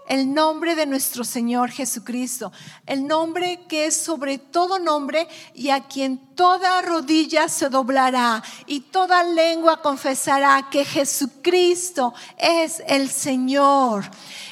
el 0.07 0.33
nombre 0.33 0.75
de 0.75 0.85
nuestro 0.85 1.23
Señor 1.23 1.71
Jesucristo, 1.71 2.51
el 2.85 3.07
nombre 3.07 3.65
que 3.67 3.87
es 3.87 3.97
sobre 3.97 4.37
todo 4.37 4.79
nombre 4.79 5.27
y 5.53 5.69
a 5.69 5.87
quien 5.87 6.35
toda 6.35 6.81
rodilla 6.81 7.49
se 7.49 7.69
doblará 7.69 8.43
y 8.67 8.81
toda 8.81 9.23
lengua 9.23 9.81
confesará 9.81 10.69
que 10.69 10.85
Jesucristo 10.85 12.13
es 12.37 12.83
el 12.87 13.09
Señor. 13.09 14.05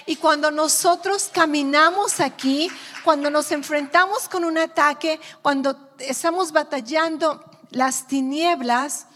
Y 0.06 0.16
cuando 0.16 0.52
nosotros 0.52 1.30
caminamos 1.32 2.20
aquí, 2.20 2.70
cuando 3.04 3.30
nos 3.30 3.52
enfrentamos 3.52 4.28
con 4.28 4.44
un 4.44 4.58
ataque, 4.58 5.20
cuando 5.42 5.94
estamos 6.00 6.52
batallando 6.52 7.44
las 7.70 8.08
tinieblas, 8.08 9.08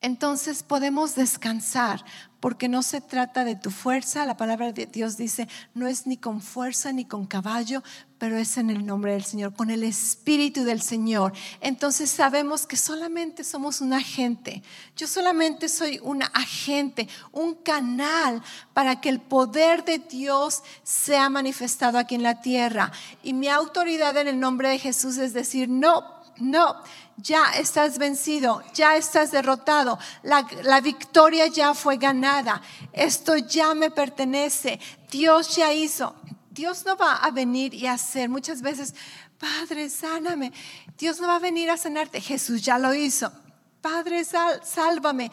entonces 0.00 0.62
podemos 0.62 1.14
descansar, 1.14 2.04
porque 2.42 2.68
no 2.68 2.82
se 2.82 3.00
trata 3.00 3.44
de 3.44 3.54
tu 3.54 3.70
fuerza, 3.70 4.26
la 4.26 4.36
palabra 4.36 4.72
de 4.72 4.86
Dios 4.86 5.16
dice, 5.16 5.46
no 5.74 5.86
es 5.86 6.08
ni 6.08 6.16
con 6.16 6.42
fuerza 6.42 6.92
ni 6.92 7.04
con 7.04 7.24
caballo, 7.24 7.84
pero 8.18 8.36
es 8.36 8.56
en 8.56 8.68
el 8.68 8.84
nombre 8.84 9.12
del 9.12 9.22
Señor, 9.22 9.54
con 9.54 9.70
el 9.70 9.84
Espíritu 9.84 10.64
del 10.64 10.82
Señor. 10.82 11.32
Entonces 11.60 12.10
sabemos 12.10 12.66
que 12.66 12.76
solamente 12.76 13.44
somos 13.44 13.80
un 13.80 13.92
agente, 13.92 14.64
yo 14.96 15.06
solamente 15.06 15.68
soy 15.68 16.00
un 16.02 16.24
agente, 16.24 17.08
un 17.30 17.54
canal 17.54 18.42
para 18.74 19.00
que 19.00 19.08
el 19.08 19.20
poder 19.20 19.84
de 19.84 19.98
Dios 19.98 20.64
sea 20.82 21.30
manifestado 21.30 21.96
aquí 21.96 22.16
en 22.16 22.24
la 22.24 22.40
tierra. 22.40 22.90
Y 23.22 23.34
mi 23.34 23.46
autoridad 23.46 24.16
en 24.16 24.26
el 24.26 24.40
nombre 24.40 24.68
de 24.68 24.80
Jesús 24.80 25.16
es 25.16 25.32
decir, 25.32 25.68
no, 25.68 26.02
no, 26.38 26.74
ya 27.16 27.52
estás 27.58 27.98
vencido, 27.98 28.62
ya 28.74 28.96
estás 28.96 29.30
derrotado, 29.30 29.98
la, 30.22 30.80
victoria 30.80 31.46
ya 31.46 31.74
fue 31.74 31.96
ganada, 31.96 32.62
esto 32.92 33.36
ya 33.36 33.74
me 33.74 33.90
pertenece, 33.90 34.80
Dios 35.10 35.56
ya 35.56 35.72
hizo. 35.72 36.14
Dios 36.50 36.84
no 36.84 36.98
va 36.98 37.16
a 37.16 37.30
venir 37.30 37.72
y 37.72 37.86
hacer 37.86 38.28
muchas 38.28 38.60
veces, 38.60 38.94
Padre, 39.38 39.88
sáname. 39.88 40.52
Dios 40.98 41.18
no 41.18 41.26
va 41.26 41.36
a 41.36 41.38
venir 41.38 41.70
a 41.70 41.78
sanarte, 41.78 42.20
Jesús 42.20 42.60
ya 42.62 42.78
lo 42.78 42.92
hizo. 42.94 43.32
Padre, 43.80 44.22
sálvame. 44.24 45.30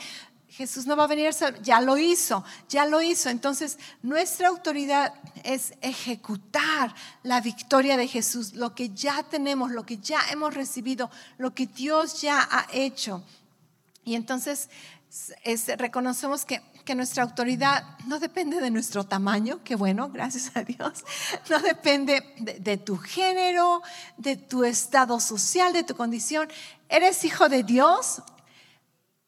Jesús 0.50 0.88
no 0.88 0.98
va 0.98 1.04
a 1.04 1.08
venir, 1.08 1.30
ya 1.62 1.80
lo 1.80 1.98
hizo, 1.98 2.44
ya 2.68 2.86
lo 2.86 3.02
hizo. 3.02 3.30
Entonces, 3.30 3.78
nuestra 4.02 4.48
autoridad 4.48 5.14
es 5.44 5.74
ejecutar 5.82 6.94
la 7.24 7.40
victoria 7.40 7.98
de 7.98 8.08
Jesús, 8.08 8.56
lo 8.56 8.74
que 8.74 8.90
ya 8.90 9.24
tenemos, 9.24 9.72
lo 9.72 9.86
que 9.86 9.98
ya 9.98 10.20
hemos 10.32 10.54
recibido, 10.54 11.10
lo 11.38 11.54
que 11.54 11.68
Dios 11.68 12.22
ya 12.22 12.48
ha 12.50 12.68
hecho. 12.74 13.24
Y 14.04 14.16
entonces 14.16 14.70
reconocemos 15.78 16.46
que, 16.46 16.62
nuestra 16.96 17.22
autoridad 17.22 17.84
no 18.08 18.18
depende 18.18 18.60
de 18.60 18.72
nuestro 18.72 19.04
tamaño, 19.04 19.64
que 19.64 19.76
bueno, 19.76 20.10
gracias 20.10 20.50
a 20.56 20.64
Dios, 20.64 21.06
no 21.48 21.60
depende 21.60 22.24
de 22.40 22.78
tu 22.78 22.98
género, 22.98 23.84
de 24.18 24.38
tu 24.38 24.64
estado 24.64 25.20
social, 25.20 25.72
de 25.72 25.84
tu 25.84 25.96
condición. 25.96 26.50
Eres 26.90 27.24
hijo 27.26 27.48
de 27.48 27.62
Dios, 27.62 28.24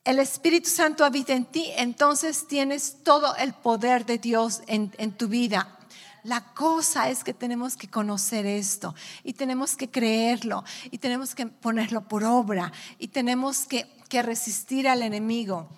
el 0.04 0.20
Espíritu 0.20 0.70
Santo 0.70 1.06
habita 1.06 1.34
en 1.34 1.46
ti, 1.46 1.72
entonces 1.78 2.48
tienes 2.48 3.04
todo 3.04 3.36
el 3.36 3.54
poder 3.54 4.06
de 4.06 4.18
Dios 4.18 4.62
en, 4.66 4.90
tu 5.14 5.28
vida. 5.28 5.78
La 6.24 6.42
cosa 6.54 7.10
es 7.10 7.24
que 7.24 7.34
tenemos 7.34 7.78
que 7.78 7.88
conocer 7.88 8.46
esto 8.46 8.96
y 9.24 9.34
tenemos 9.34 9.76
que 9.76 9.90
creerlo 9.90 10.64
y 10.90 10.98
tenemos 10.98 11.36
que 11.36 11.48
ponerlo 11.48 12.08
por 12.08 12.24
obra 12.24 12.72
y 12.98 13.10
tenemos 13.10 13.66
que, 13.66 13.88
resistir 14.12 14.90
al 14.90 15.04
enemigo. 15.04 15.70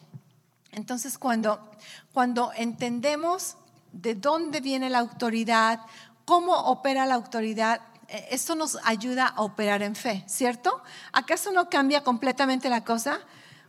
Entonces 0.71 1.19
cuando, 1.19 1.69
cuando 2.13 2.51
entendemos 2.55 3.57
de 3.91 4.15
dónde 4.15 4.59
viene 4.59 4.89
la 4.89 4.97
autoridad, 4.97 5.81
cómo 6.25 6.55
opera 6.55 7.05
la 7.05 7.13
autoridad, 7.13 7.81
eh, 8.07 8.29
esto 8.31 8.55
nos 8.55 8.79
ayuda 8.83 9.27
a 9.27 9.43
operar 9.43 9.83
en 9.83 9.95
fe, 9.95 10.23
¿cierto? 10.25 10.81
¿Acaso 11.11 11.51
no 11.51 11.69
cambia 11.69 12.03
completamente 12.03 12.69
la 12.69 12.83
cosa? 12.83 13.19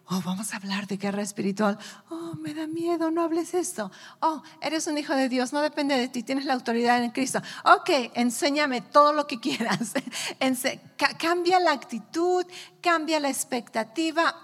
Oh, 0.07 0.21
vamos 0.23 0.53
a 0.53 0.59
hablar 0.59 0.87
de 0.87 0.99
guerra 0.99 1.23
espiritual. 1.23 1.79
Oh, 2.11 2.35
me 2.35 2.53
da 2.53 2.67
miedo, 2.67 3.11
no 3.11 3.23
hables 3.23 3.55
esto. 3.55 3.91
Oh, 4.21 4.43
eres 4.61 4.87
un 4.87 4.99
hijo 4.99 5.15
de 5.15 5.31
Dios, 5.31 5.55
no 5.55 5.63
depende 5.63 5.97
de 5.97 6.09
ti, 6.09 6.23
tienes 6.23 6.45
la 6.45 6.53
autoridad 6.53 7.03
en 7.03 7.11
Cristo. 7.11 7.41
Ok, 7.65 8.13
enséñame 8.15 8.83
todo 8.83 9.15
lo 9.15 9.27
que 9.27 9.41
quieras. 9.41 9.95
cambia 11.19 11.59
la 11.59 11.73
actitud, 11.73 12.45
cambia 12.83 13.19
la 13.19 13.31
expectativa. 13.31 14.35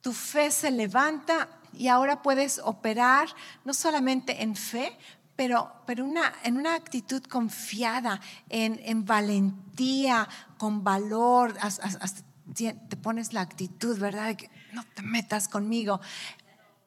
Tu 0.00 0.14
fe 0.14 0.50
se 0.50 0.70
levanta 0.70 1.48
y 1.74 1.88
ahora 1.88 2.22
puedes 2.22 2.58
operar 2.64 3.28
no 3.66 3.74
solamente 3.74 4.42
en 4.42 4.56
fe, 4.56 4.96
pero, 5.36 5.70
pero 5.86 6.06
una, 6.06 6.32
en 6.44 6.56
una 6.56 6.74
actitud 6.74 7.22
confiada, 7.24 8.20
en, 8.48 8.80
en 8.82 9.04
valentía, 9.04 10.26
con 10.56 10.82
valor, 10.82 11.54
hasta, 11.60 12.24
te 12.54 12.96
pones 12.96 13.32
la 13.32 13.40
actitud, 13.40 13.98
¿verdad? 13.98 14.36
Que 14.36 14.50
no 14.72 14.84
te 14.94 15.02
metas 15.02 15.48
conmigo. 15.48 16.00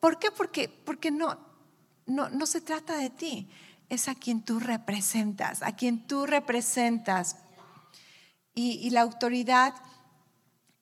¿Por 0.00 0.18
qué? 0.18 0.30
Porque, 0.30 0.68
porque 0.68 1.10
no, 1.10 1.38
no, 2.06 2.28
no 2.28 2.46
se 2.46 2.60
trata 2.60 2.96
de 2.96 3.10
ti, 3.10 3.48
es 3.88 4.08
a 4.08 4.14
quien 4.14 4.42
tú 4.42 4.58
representas, 4.58 5.62
a 5.62 5.76
quien 5.76 6.06
tú 6.06 6.26
representas. 6.26 7.36
Y, 8.54 8.90
la 8.90 9.00
autoridad 9.00 9.74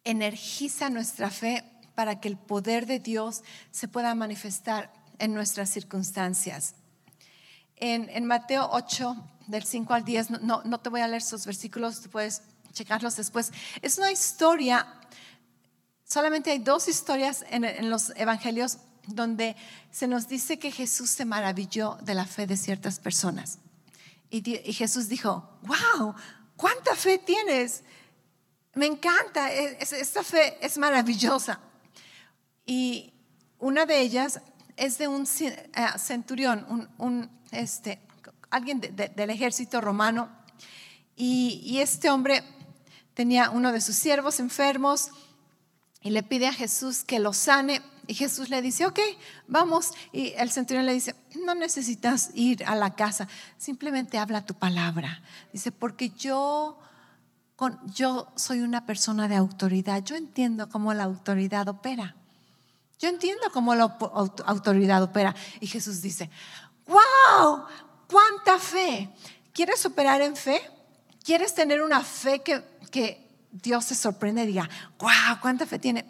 energiza 0.05 0.91
nuestra 0.91 1.31
fe 1.31 1.65
para 1.95 2.21
que 2.21 2.29
el 2.29 2.37
poder 2.37 2.87
de 2.87 2.99
Dios 2.99 3.43
se 3.71 3.87
pueda 3.87 4.15
manifestar 4.15 4.93
en 5.19 5.35
nuestras 5.35 5.71
circunstancias. 5.71 6.75
En, 7.77 8.09
en, 8.11 8.25
Mateo 8.25 8.69
8, 8.73 9.17
del 9.47 9.65
5 9.65 9.95
al 9.95 10.05
10, 10.05 10.31
no, 10.43 10.63
no, 10.65 10.81
te 10.81 10.89
voy 10.89 11.01
a 11.01 11.09
leer 11.09 11.23
esos 11.23 11.47
versículos, 11.47 12.01
tú 12.01 12.11
puedes 12.11 12.43
checarlos 12.73 13.17
después. 13.17 13.53
Es 13.83 13.99
una 13.99 14.11
historia, 14.11 14.87
solamente 16.05 16.51
hay 16.51 16.59
dos 16.59 16.89
historias 16.89 17.45
en, 17.51 17.91
los 17.91 18.11
evangelios 18.17 18.79
donde 19.07 19.57
se 19.91 20.07
nos 20.07 20.29
dice 20.29 20.59
que 20.59 20.71
Jesús 20.71 21.11
se 21.11 21.25
maravilló 21.25 21.99
de 22.03 22.15
la 22.15 22.27
fe 22.27 22.47
de 22.47 22.57
ciertas 22.57 22.99
personas. 22.99 23.59
Y, 24.31 24.43
Jesús 24.73 25.09
dijo, 25.09 25.59
wow, 25.63 26.15
¿cuánta 26.57 26.95
fe 26.95 27.19
tienes? 27.19 27.83
Me 28.75 28.87
encanta, 28.87 29.53
e, 29.53 29.79
esta 29.81 30.23
fe 30.23 30.57
es 30.65 30.79
maravillosa. 30.79 31.59
Y 32.65 33.13
una 33.59 33.85
de 33.87 34.01
ellas 34.01 34.41
es 34.77 34.97
de 34.99 35.09
un 35.09 35.27
eh, 35.41 35.69
centurión, 35.99 36.89
un, 36.99 37.31
este, 37.51 38.01
alguien 38.51 38.81
del 38.81 39.31
ejército 39.31 39.81
romano. 39.81 40.31
Y, 41.17 41.61
y, 41.65 41.81
este 41.81 42.09
hombre 42.09 42.43
tenía 43.15 43.51
uno 43.51 43.73
de 43.73 43.81
sus 43.81 43.97
siervos 43.97 44.41
enfermos 44.41 45.11
y 46.03 46.11
le 46.11 46.23
pide 46.23 46.47
a 46.47 46.53
Jesús 46.53 47.05
que 47.05 47.19
lo 47.19 47.33
sane. 47.33 47.83
Y 48.07 48.15
Jesús 48.15 48.49
le 48.49 48.63
dice, 48.63 48.87
ok, 48.87 48.99
vamos. 49.47 49.93
Y 50.13 50.33
el 50.37 50.51
centurión 50.51 50.87
le 50.87 50.93
dice, 50.93 51.15
no 51.45 51.55
necesitas 51.55 52.31
ir 52.35 52.65
a 52.65 52.75
la 52.75 52.95
casa, 52.95 53.29
simplemente 53.57 54.19
habla 54.19 54.45
tu 54.45 54.55
palabra. 54.55 55.23
Dice, 55.53 55.71
porque 55.71 56.11
yo, 56.11 56.79
yo 57.95 58.33
soy 58.35 58.61
una 58.61 58.87
persona 58.87 59.29
de 59.29 59.37
autoridad, 59.37 60.03
yo 60.03 60.17
entiendo 60.17 60.69
cómo 60.69 60.93
la 60.95 61.05
autoridad 61.05 61.69
opera. 61.69 62.17
Yo 62.99 63.09
entiendo 63.09 63.51
cómo 63.53 63.75
la 63.75 63.97
autoridad 64.45 65.03
opera. 65.03 65.35
Y 65.61 65.67
Jesús 65.67 66.03
dice, 66.03 66.29
wow, 66.87 67.65
cuánta 68.09 68.59
fe. 68.59 69.09
¿Quieres 69.53 69.85
operar 69.87 70.21
en 70.21 70.37
fe? 70.37 70.61
¿Quieres 71.25 71.55
tener 71.55 71.83
una 71.83 72.03
fe 72.03 72.41
que 72.41 73.31
Dios 73.53 73.85
se 73.85 73.95
sorprende 73.95 74.45
y 74.45 74.49
diga, 74.49 74.69
wow, 74.99 75.41
¿cuánta 75.41 75.67
fe 75.67 75.79
tiene? 75.79 76.05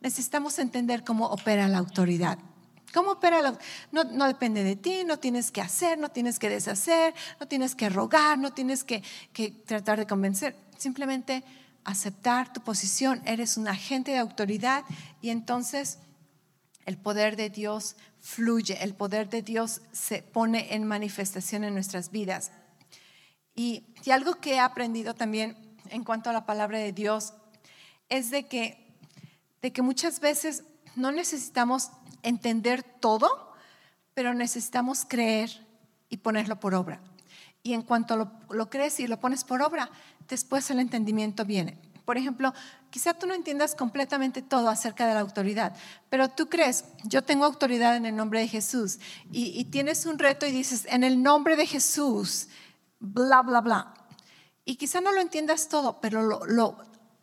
Necesitamos 0.00 0.58
entender 0.58 1.04
cómo 1.04 1.26
opera 1.26 1.68
la 1.68 1.78
autoridad. 1.78 2.38
¿Cómo 2.94 3.12
opera 3.12 3.42
la 3.42 3.58
no, 3.92 4.04
no 4.04 4.26
depende 4.26 4.64
de 4.64 4.76
ti, 4.76 5.02
no 5.04 5.18
tienes 5.18 5.50
que 5.50 5.60
hacer, 5.60 5.98
no 5.98 6.08
tienes 6.08 6.38
que 6.38 6.48
deshacer, 6.48 7.14
no 7.38 7.46
tienes 7.46 7.74
que 7.74 7.90
rogar, 7.90 8.38
no 8.38 8.52
tienes 8.52 8.82
que, 8.82 9.02
que 9.32 9.50
tratar 9.50 9.98
de 9.98 10.06
convencer. 10.06 10.56
Simplemente 10.78 11.44
aceptar 11.84 12.52
tu 12.52 12.62
posición, 12.62 13.20
eres 13.26 13.56
un 13.56 13.68
agente 13.68 14.12
de 14.12 14.18
autoridad 14.18 14.84
y 15.20 15.30
entonces 15.30 15.98
el 16.86 16.96
poder 16.96 17.36
de 17.36 17.50
Dios 17.50 17.96
fluye, 18.20 18.82
el 18.82 18.94
poder 18.94 19.28
de 19.28 19.42
Dios 19.42 19.82
se 19.92 20.22
pone 20.22 20.74
en 20.74 20.86
manifestación 20.86 21.64
en 21.64 21.74
nuestras 21.74 22.10
vidas. 22.10 22.52
Y, 23.58 23.82
y 24.04 24.12
algo 24.12 24.36
que 24.36 24.54
he 24.54 24.60
aprendido 24.60 25.14
también 25.14 25.56
en 25.90 26.04
cuanto 26.04 26.30
a 26.30 26.32
la 26.32 26.46
palabra 26.46 26.78
de 26.78 26.92
Dios 26.92 27.34
es 28.08 28.30
de 28.30 28.46
que, 28.46 28.94
de 29.62 29.72
que 29.72 29.82
muchas 29.82 30.20
veces 30.20 30.62
no 30.94 31.10
necesitamos 31.10 31.90
entender 32.22 32.84
todo, 32.84 33.52
pero 34.14 34.32
necesitamos 34.32 35.04
creer 35.06 35.66
y 36.08 36.18
ponerlo 36.18 36.60
por 36.60 36.74
obra. 36.74 37.00
Y 37.64 37.72
en 37.72 37.82
cuanto 37.82 38.30
lo, 38.48 38.70
crees 38.70 39.00
y 39.00 39.08
lo 39.08 39.18
pones 39.18 39.42
por 39.42 39.60
obra, 39.62 39.90
después 40.28 40.70
el 40.70 40.78
entendimiento 40.78 41.44
viene. 41.44 41.78
Por 42.04 42.16
ejemplo, 42.16 42.54
quizá 42.90 43.12
tú 43.12 43.26
no 43.26 43.34
entiendas 43.34 43.74
completamente 43.74 44.40
todo 44.40 44.68
acerca 44.70 45.06
de 45.06 45.14
la 45.14 45.20
autoridad, 45.20 45.76
pero 46.08 46.28
tú 46.28 46.48
crees, 46.48 46.84
yo 47.04 47.22
tengo 47.22 47.44
autoridad 47.44 47.96
en 47.96 48.06
el 48.06 48.14
nombre 48.14 48.38
de 48.38 48.46
Jesús 48.48 48.98
y 49.30 49.64
tienes 49.66 50.06
un 50.06 50.18
reto 50.18 50.46
y 50.46 50.52
dices, 50.52 50.86
en 50.88 51.02
el 51.02 51.22
nombre 51.22 51.56
de 51.56 51.66
Jesús, 51.66 52.48
bla, 53.00 53.42
bla, 53.42 53.60
bla. 53.60 53.94
Y 54.64 54.76
quizá 54.76 55.00
no 55.00 55.12
lo 55.12 55.20
entiendas 55.20 55.68
todo, 55.68 56.00
pero 56.00 56.22
lo, 56.22 56.76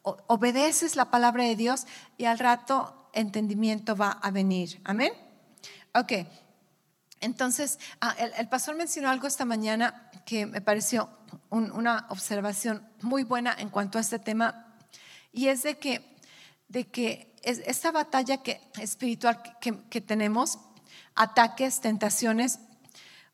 obedeces 0.03 0.95
la 0.95 1.11
palabra 1.11 1.43
de 1.43 1.55
Dios 1.55 1.85
y 2.17 2.25
al 2.25 2.39
rato 2.39 3.09
entendimiento 3.13 3.95
va 3.95 4.11
a 4.11 4.31
venir. 4.31 4.81
Amén. 4.83 5.13
Ok. 5.93 6.13
Entonces, 7.21 7.79
ah, 8.01 8.15
el, 8.37 8.49
pastor 8.49 8.75
mencionó 8.75 9.09
algo 9.09 9.27
esta 9.27 9.45
mañana 9.45 10.11
que 10.25 10.45
me 10.45 10.61
pareció 10.61 11.09
una 11.49 12.07
observación 12.09 12.87
muy 13.01 13.23
buena 13.23 13.55
en 13.57 13.69
cuanto 13.69 13.97
a 13.97 14.01
este 14.01 14.19
tema, 14.19 14.75
y 15.31 15.47
es 15.47 15.63
de 15.63 15.77
que 15.77 16.15
de 16.67 16.87
que 16.87 17.33
esta 17.43 17.91
batalla 17.91 18.37
que, 18.37 18.59
espiritual 18.79 19.41
que, 19.89 20.01
tenemos, 20.01 20.59
ataques, 21.13 21.79
tentaciones, 21.79 22.59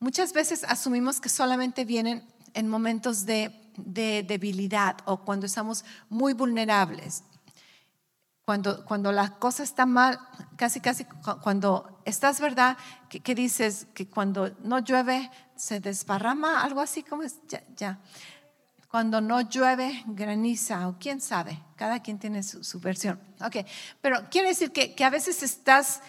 muchas 0.02 0.34
veces 0.34 0.66
asumimos 0.66 1.22
que 1.22 1.30
solamente 1.30 1.86
vienen 1.86 2.28
en 2.54 2.68
momentos 2.68 3.26
de, 3.26 3.58
debilidad 3.78 4.98
o 5.06 5.24
cuando 5.24 5.46
estamos 5.46 5.86
muy 6.10 6.34
vulnerables. 6.34 7.24
Cuando, 8.44 8.84
cuando 8.84 9.14
la 9.14 9.38
cosa 9.40 9.64
está 9.64 9.86
mal, 9.86 10.20
casi, 10.58 10.82
casi 10.82 11.06
cuando 11.42 12.02
estás, 12.04 12.42
¿verdad? 12.42 12.76
Que, 13.08 13.34
dices 13.34 13.88
que 13.94 14.10
cuando 14.10 14.52
no 14.64 14.80
llueve 14.80 15.32
se 15.56 15.80
desparrama, 15.80 16.62
algo 16.62 16.82
así 16.82 17.04
como 17.04 17.24
es, 17.24 17.38
ya, 17.48 17.64
ya 17.78 18.00
cuando 18.92 19.22
no 19.22 19.40
llueve, 19.40 20.04
graniza, 20.06 20.90
o 20.90 20.98
quién 21.00 21.22
sabe, 21.22 21.58
cada 21.78 22.02
quien 22.02 22.20
tiene 22.20 22.44
su, 22.44 22.80
versión. 22.82 23.18
Ok, 23.40 23.66
pero 24.02 24.30
quiere 24.30 24.50
decir 24.50 24.74
que, 24.74 25.02
a 25.02 25.10
veces 25.10 25.44
estás 25.44 26.02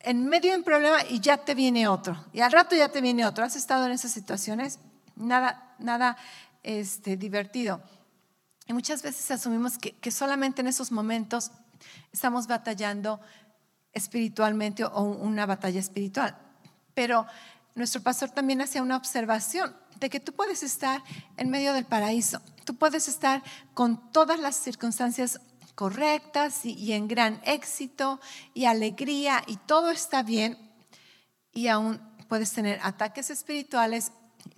en 0.00 0.26
medio 0.26 0.52
de 0.52 0.58
un 0.58 0.64
problema 0.64 0.98
y 1.08 1.20
ya 1.20 1.38
te 1.38 1.54
viene 1.54 1.86
otro, 1.88 2.24
y 2.32 2.40
al 2.40 2.52
rato 2.52 2.74
ya 2.74 2.88
te 2.88 3.00
viene 3.00 3.26
otro. 3.26 3.44
¿Has 3.44 3.56
estado 3.56 3.86
en 3.86 3.92
esas 3.92 4.12
situaciones? 4.12 4.78
Nada, 5.16 5.74
nada 5.78 6.16
este, 6.62 7.16
divertido. 7.16 7.82
Y 8.66 8.72
muchas 8.72 9.02
veces 9.02 9.30
asumimos 9.30 9.78
que, 9.78 9.92
que 9.92 10.10
solamente 10.10 10.60
en 10.60 10.68
esos 10.68 10.92
momentos 10.92 11.50
estamos 12.12 12.46
batallando 12.46 13.20
espiritualmente 13.92 14.84
o 14.84 15.02
una 15.02 15.46
batalla 15.46 15.80
espiritual. 15.80 16.36
Pero 16.94 17.26
nuestro 17.74 18.02
pastor 18.02 18.30
también 18.30 18.60
hace 18.60 18.80
una 18.80 18.96
observación 18.96 19.76
de 19.98 20.08
que 20.08 20.20
tú 20.20 20.32
puedes 20.32 20.62
estar 20.62 21.02
en 21.36 21.50
medio 21.50 21.74
del 21.74 21.84
paraíso, 21.84 22.40
tú 22.64 22.76
puedes 22.76 23.08
estar 23.08 23.42
con 23.74 24.12
todas 24.12 24.40
las 24.40 24.56
circunstancias 24.56 25.40
correctas 25.80 26.66
y, 26.66 26.92
en 26.92 27.08
gran 27.08 27.40
éxito 27.42 28.20
y 28.52 28.66
alegría 28.66 29.42
y 29.46 29.56
todo 29.56 29.90
está 29.90 30.22
bien 30.22 30.58
y 31.54 31.68
aún 31.68 31.98
puedes 32.28 32.52
tener 32.52 32.78
ataques 32.82 33.30
espirituales, 33.30 34.12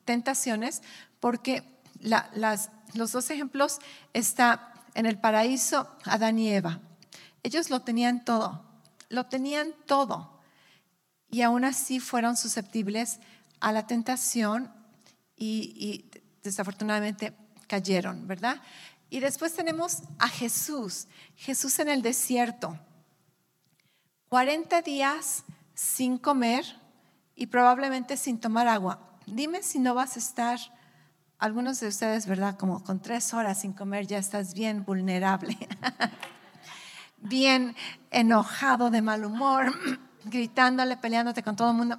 tentaciones, 0.04 0.82
porque 1.20 1.62
las, 2.00 2.70
los 2.94 3.12
dos 3.12 3.30
ejemplos 3.30 3.78
están 4.12 4.62
en 4.94 5.06
el 5.06 5.16
paraíso, 5.16 5.88
Adán 6.06 6.40
y 6.40 6.48
Eva. 6.48 6.80
Ellos 7.44 7.70
lo 7.70 7.82
tenían 7.82 8.24
todo, 8.24 8.64
lo 9.08 9.26
tenían 9.26 9.76
todo 9.86 10.40
y 11.30 11.42
aún 11.42 11.64
así 11.64 12.00
fueron 12.00 12.36
susceptibles 12.36 13.20
a 13.60 13.70
la 13.70 13.86
tentación 13.86 14.72
y, 15.36 16.10
desafortunadamente 16.42 17.32
cayeron, 17.68 18.26
¿verdad? 18.26 18.60
Y 19.12 19.20
después 19.20 19.52
tenemos 19.52 19.98
a 20.18 20.26
Jesús, 20.26 21.06
Jesús 21.36 21.78
en 21.80 21.90
el 21.90 22.00
desierto. 22.00 22.78
40 24.30 24.80
días 24.80 25.44
sin 25.74 26.16
comer 26.16 26.64
y 27.34 27.48
probablemente 27.48 28.16
sin 28.16 28.40
tomar 28.40 28.68
agua. 28.68 29.18
Dime 29.26 29.62
si 29.62 29.80
no 29.80 29.94
vas 29.94 30.16
a 30.16 30.18
estar, 30.18 30.58
algunos 31.38 31.78
de 31.80 31.88
ustedes, 31.88 32.24
¿verdad? 32.26 32.56
Como 32.56 32.82
con 32.82 33.02
tres 33.02 33.34
horas 33.34 33.60
sin 33.60 33.74
comer 33.74 34.06
ya 34.06 34.16
estás 34.16 34.54
bien 34.54 34.82
vulnerable, 34.82 35.58
bien 37.18 37.76
enojado, 38.10 38.88
de 38.88 39.02
mal 39.02 39.26
humor, 39.26 39.74
gritándole, 40.24 40.96
peleándote 40.96 41.42
con 41.42 41.54
todo 41.54 41.72
el 41.72 41.76
mundo. 41.76 41.98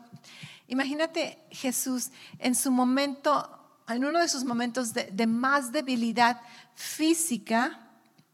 Imagínate 0.67 1.37
Jesús 1.51 2.09
en 2.39 2.55
su 2.55 2.71
momento, 2.71 3.62
en 3.87 4.05
uno 4.05 4.19
de 4.19 4.29
sus 4.29 4.43
momentos 4.43 4.93
de, 4.93 5.27
más 5.27 5.71
debilidad 5.71 6.41
física, 6.75 7.79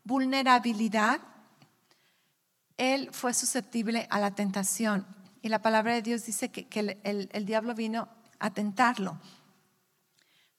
vulnerabilidad, 0.04 1.22
él 2.78 3.10
fue 3.12 3.34
susceptible 3.34 4.08
a 4.10 4.20
la 4.20 4.36
tentación. 4.36 5.06
Y 5.42 5.50
la 5.50 5.62
palabra 5.62 5.94
de 5.94 6.02
Dios 6.02 6.26
dice 6.26 6.50
que, 6.50 6.68
el, 7.04 7.30
el, 7.32 7.46
diablo 7.46 7.74
vino 7.74 8.10
a 8.40 8.52
tentarlo. 8.52 9.20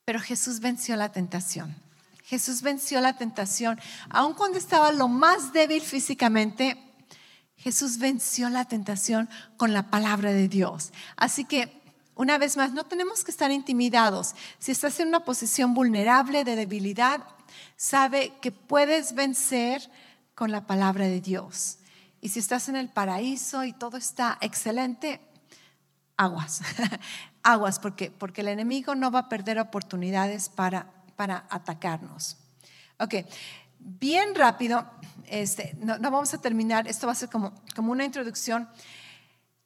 Pero 0.04 0.20
Jesús 0.20 0.60
venció 0.60 0.96
la 0.96 1.12
tentación. 1.12 1.74
Jesús 2.24 2.62
venció 2.62 3.00
la 3.00 3.16
tentación. 3.16 3.78
Aun 4.08 4.34
cuando 4.34 4.58
estaba 4.58 4.92
lo 4.92 5.08
más 5.08 5.52
débil 5.52 5.82
físicamente, 5.82 6.78
Jesús 7.56 7.98
venció 7.98 8.48
la 8.48 8.64
tentación 8.64 9.28
con 9.56 9.72
la 9.72 9.90
palabra 9.90 10.32
de 10.32 10.48
Dios. 10.48 10.92
Así 11.16 11.44
que, 11.44 11.79
una 12.20 12.36
vez 12.36 12.58
más, 12.58 12.74
no 12.74 12.84
tenemos 12.84 13.24
que 13.24 13.30
estar 13.30 13.50
intimidados. 13.50 14.34
Si 14.58 14.72
estás 14.72 15.00
en 15.00 15.08
una 15.08 15.24
posición 15.24 15.72
vulnerable 15.72 16.44
de 16.44 16.54
debilidad, 16.54 17.22
sabe 17.78 18.34
que 18.42 18.52
puedes 18.52 19.14
vencer 19.14 19.80
con 20.34 20.52
la 20.52 20.66
palabra 20.66 21.06
de 21.06 21.22
Dios. 21.22 21.78
Y 22.20 22.28
si 22.28 22.40
estás 22.40 22.68
en 22.68 22.76
el 22.76 22.90
paraíso 22.90 23.64
y 23.64 23.72
todo 23.72 23.96
está 23.96 24.36
excelente, 24.42 25.22
aguas, 26.18 26.60
aguas, 27.42 27.78
porque, 27.78 28.10
porque 28.10 28.42
el 28.42 28.48
enemigo 28.48 28.94
no 28.94 29.10
va 29.10 29.20
a 29.20 29.28
perder 29.30 29.58
oportunidades 29.58 30.50
para, 30.50 30.92
para 31.16 31.46
atacarnos. 31.48 32.36
Ok, 32.98 33.14
bien 33.78 34.34
rápido, 34.34 34.86
este, 35.24 35.74
no, 35.78 35.98
vamos 35.98 36.34
a 36.34 36.38
terminar, 36.42 36.86
esto 36.86 37.06
va 37.06 37.14
a 37.14 37.16
ser 37.16 37.30
como, 37.30 37.54
como 37.74 37.92
una 37.92 38.04
introducción. 38.04 38.68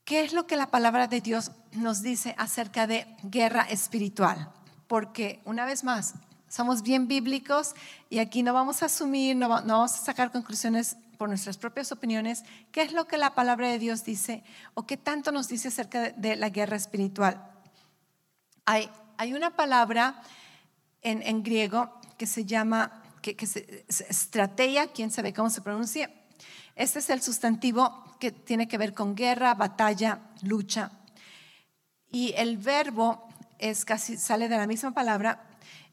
¿Qué 0.04 0.22
es 0.22 0.34
lo 0.34 0.46
que 0.46 0.56
la 0.56 0.66
palabra 0.66 1.06
de 1.06 1.22
Dios 1.22 1.50
nos 1.72 2.02
dice 2.02 2.34
acerca 2.36 2.86
de 2.86 3.06
guerra 3.22 3.62
espiritual? 3.62 4.52
Porque 4.86 5.40
una 5.46 5.64
vez 5.64 5.82
más, 5.82 6.14
somos 6.46 6.82
bien 6.82 7.08
bíblicos 7.08 7.74
y 8.10 8.18
aquí 8.18 8.42
no 8.42 8.52
vamos 8.52 8.82
a 8.82 8.86
asumir, 8.86 9.34
no, 9.34 9.48
vamos 9.48 9.94
a 9.94 10.04
sacar 10.04 10.30
conclusiones 10.30 10.98
por 11.16 11.30
nuestras 11.30 11.56
propias 11.56 11.90
opiniones. 11.90 12.44
¿Qué 12.70 12.82
es 12.82 12.92
lo 12.92 13.06
que 13.06 13.16
la 13.16 13.34
palabra 13.34 13.68
de 13.68 13.78
Dios 13.78 14.04
dice 14.04 14.44
o 14.74 14.86
qué 14.86 14.98
tanto 14.98 15.32
nos 15.32 15.48
dice 15.48 15.68
acerca 15.68 16.10
de, 16.10 16.36
la 16.36 16.50
guerra 16.50 16.76
espiritual? 16.76 17.50
Hay, 18.66 18.90
una 19.32 19.56
palabra 19.56 20.20
en, 21.00 21.42
griego 21.42 21.98
que 22.18 22.26
se 22.26 22.44
llama 22.44 23.02
que, 23.22 23.36
que 23.36 23.46
estrategia, 23.88 24.88
quién 24.88 25.10
sabe 25.10 25.32
cómo 25.32 25.48
se 25.48 25.62
pronuncia. 25.62 26.10
Este 26.76 26.98
es 26.98 27.08
el 27.08 27.22
sustantivo 27.22 28.04
que 28.24 28.32
tiene 28.32 28.66
que 28.66 28.78
ver 28.78 28.94
con 28.94 29.14
guerra, 29.14 29.52
batalla, 29.54 30.18
lucha. 30.40 30.90
Y 32.10 32.32
el 32.38 32.56
verbo 32.56 33.28
es 33.58 33.84
casi, 33.84 34.16
sale 34.16 34.48
de 34.48 34.56
la 34.56 34.66
misma 34.66 34.92
palabra, 34.92 35.44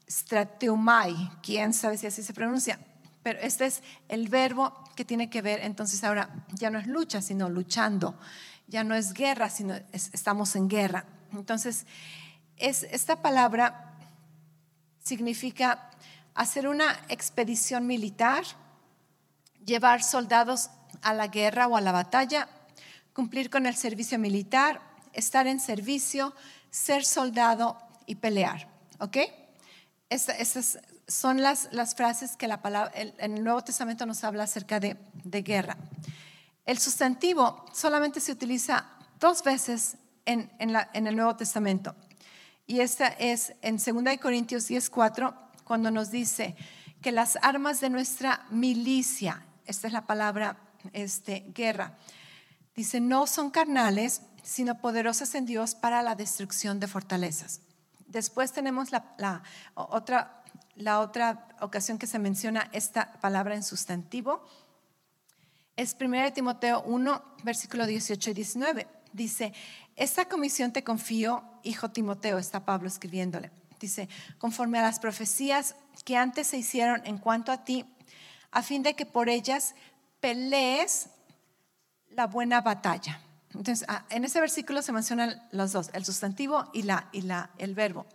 strateumai, 0.08 1.14
quién 1.42 1.74
sabe 1.74 1.98
si 1.98 2.06
así 2.06 2.22
se 2.22 2.32
pronuncia. 2.32 2.78
Pero 3.22 3.38
este 3.40 3.66
es 3.66 3.82
el 4.08 4.28
verbo 4.28 4.72
que 4.96 5.04
tiene 5.04 5.28
que 5.28 5.42
ver, 5.42 5.60
entonces 5.60 6.02
ahora 6.04 6.30
ya 6.54 6.70
no 6.70 6.78
es 6.78 6.86
lucha, 6.86 7.20
sino 7.20 7.50
luchando. 7.50 8.18
Ya 8.66 8.82
no 8.82 8.94
es 8.94 9.12
guerra, 9.12 9.50
sino 9.50 9.74
estamos 9.92 10.56
en 10.56 10.68
guerra. 10.68 11.04
Entonces, 11.32 11.84
es, 12.56 12.84
esta 12.84 13.20
palabra 13.20 13.98
significa 15.04 15.90
hacer 16.34 16.66
una 16.66 16.98
expedición 17.08 17.86
militar, 17.86 18.44
llevar 19.66 20.02
soldados 20.02 20.70
a 21.02 21.14
la 21.14 21.28
guerra 21.28 21.66
o 21.66 21.76
a 21.76 21.80
la 21.80 21.92
batalla, 21.92 22.48
cumplir 23.12 23.50
con 23.50 23.66
el 23.66 23.74
servicio 23.74 24.18
militar, 24.18 24.80
estar 25.12 25.46
en 25.46 25.60
servicio, 25.60 26.34
ser 26.70 27.04
soldado 27.04 27.78
y 28.06 28.16
pelear. 28.16 28.68
¿Ok? 28.98 29.18
Estas, 30.08 30.78
son 31.08 31.42
las, 31.42 31.68
frases 31.96 32.36
que 32.36 32.48
la 32.48 32.60
el 33.18 33.42
Nuevo 33.42 33.62
Testamento 33.62 34.06
nos 34.06 34.24
habla 34.24 34.44
acerca 34.44 34.80
de, 34.80 34.96
guerra. 35.42 35.76
El 36.64 36.78
sustantivo 36.78 37.66
solamente 37.72 38.20
se 38.20 38.32
utiliza 38.32 38.86
dos 39.18 39.42
veces 39.42 39.96
en, 40.24 40.50
en 40.58 41.06
el 41.06 41.16
Nuevo 41.16 41.36
Testamento. 41.36 41.94
Y 42.66 42.80
esta 42.80 43.08
es 43.08 43.54
en 43.62 43.76
2 43.76 44.18
Corintios 44.20 44.70
10:4 44.70 45.34
cuando 45.64 45.90
nos 45.90 46.10
dice 46.10 46.56
que 47.00 47.12
las 47.12 47.36
armas 47.42 47.80
de 47.80 47.90
nuestra 47.90 48.46
milicia, 48.50 49.44
esta 49.66 49.88
es 49.88 49.92
la 49.92 50.06
palabra 50.06 50.56
este, 50.92 51.46
guerra, 51.54 51.96
dice, 52.74 53.00
no 53.00 53.26
son 53.26 53.50
carnales, 53.50 54.22
sino 54.42 54.80
poderosas 54.80 55.34
en 55.34 55.46
Dios 55.46 55.74
para 55.74 56.02
la 56.02 56.14
destrucción 56.14 56.80
de 56.80 56.88
fortalezas. 56.88 57.60
Después 58.06 58.52
tenemos 58.52 58.90
la, 58.90 59.42
otra, 59.74 60.44
la 60.74 61.00
otra 61.00 61.48
ocasión 61.60 61.98
que 61.98 62.06
se 62.06 62.18
menciona 62.18 62.68
esta 62.72 63.12
palabra 63.20 63.54
en 63.54 63.62
sustantivo. 63.62 64.44
Es 65.76 65.96
1 65.98 66.32
Timoteo 66.32 66.82
1, 66.82 67.22
versículo 67.44 67.86
18 67.86 68.30
y 68.30 68.34
19. 68.34 68.88
Dice, 69.12 69.52
esta 69.96 70.26
comisión 70.28 70.72
te 70.72 70.84
confío, 70.84 71.42
hijo 71.62 71.90
Timoteo, 71.90 72.38
está 72.38 72.64
Pablo 72.64 72.88
escribiéndole 72.88 73.50
dice, 73.82 74.08
conforme 74.38 74.78
a 74.78 74.82
las 74.82 74.98
profecías 74.98 75.76
que 76.06 76.16
antes 76.16 76.46
se 76.46 76.56
hicieron 76.56 77.02
en 77.04 77.18
cuanto 77.18 77.52
a 77.52 77.64
ti, 77.64 77.84
a 78.50 78.62
fin 78.62 78.82
de 78.82 78.94
que 78.94 79.04
por 79.04 79.28
ellas 79.28 79.74
pelees 80.22 81.08
la 82.10 82.26
buena 82.26 82.62
batalla. 82.62 83.20
Entonces, 83.48 83.84
ah, 83.88 84.06
en 84.08 84.24
ese 84.24 84.40
versículo 84.40 84.80
se 84.80 84.92
mencionan 84.92 85.46
los 85.50 85.72
dos, 85.72 85.90
el 85.92 86.06
sustantivo 86.06 86.70
y, 86.72 86.84
la, 86.84 87.08
y 87.12 87.22
la, 87.22 87.50
el 87.58 87.74
verbo. 87.74 88.06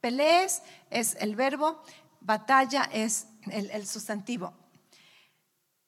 Pelees 0.00 0.62
es 0.90 1.16
el 1.20 1.36
verbo, 1.36 1.82
batalla 2.20 2.90
es 2.92 3.28
el, 3.50 3.86
sustantivo. 3.86 4.52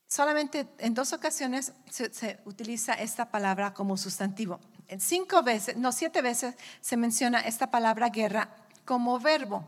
solamente 0.09 0.67
en 0.79 0.95
dos 0.95 1.13
ocasiones 1.13 1.73
se, 1.91 2.41
utiliza 2.45 2.95
esta 2.95 3.31
palabra 3.31 3.75
como 3.75 3.97
sustantivo. 3.97 4.61
Cinco 4.99 5.43
veces, 5.43 5.77
no, 5.77 5.91
siete 5.93 6.23
veces 6.23 6.55
se 6.81 6.97
menciona 6.97 7.41
esta 7.41 7.71
palabra 7.71 8.11
guerra 8.11 8.49
como 8.85 9.19
verbo. 9.19 9.65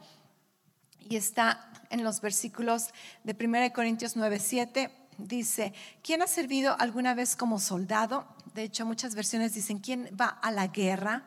Y 1.01 1.17
está 1.17 1.71
en 1.91 2.05
los 2.05 2.21
versículos 2.21 2.91
de 3.25 3.37
1 3.39 3.73
Corintios 3.73 4.17
9, 4.17 4.39
7. 4.39 5.06
Dice, 5.19 5.73
¿quién 6.03 6.23
ha 6.23 6.27
servido 6.27 6.77
alguna 6.79 7.15
vez 7.15 7.37
como 7.37 7.59
soldado? 7.59 8.27
De 8.55 8.65
hecho, 8.65 8.85
muchas 8.85 9.15
versiones 9.15 9.55
dicen, 9.55 9.79
¿quién 9.79 10.11
va 10.19 10.27
a 10.27 10.51
la 10.51 10.67
guerra 10.67 11.27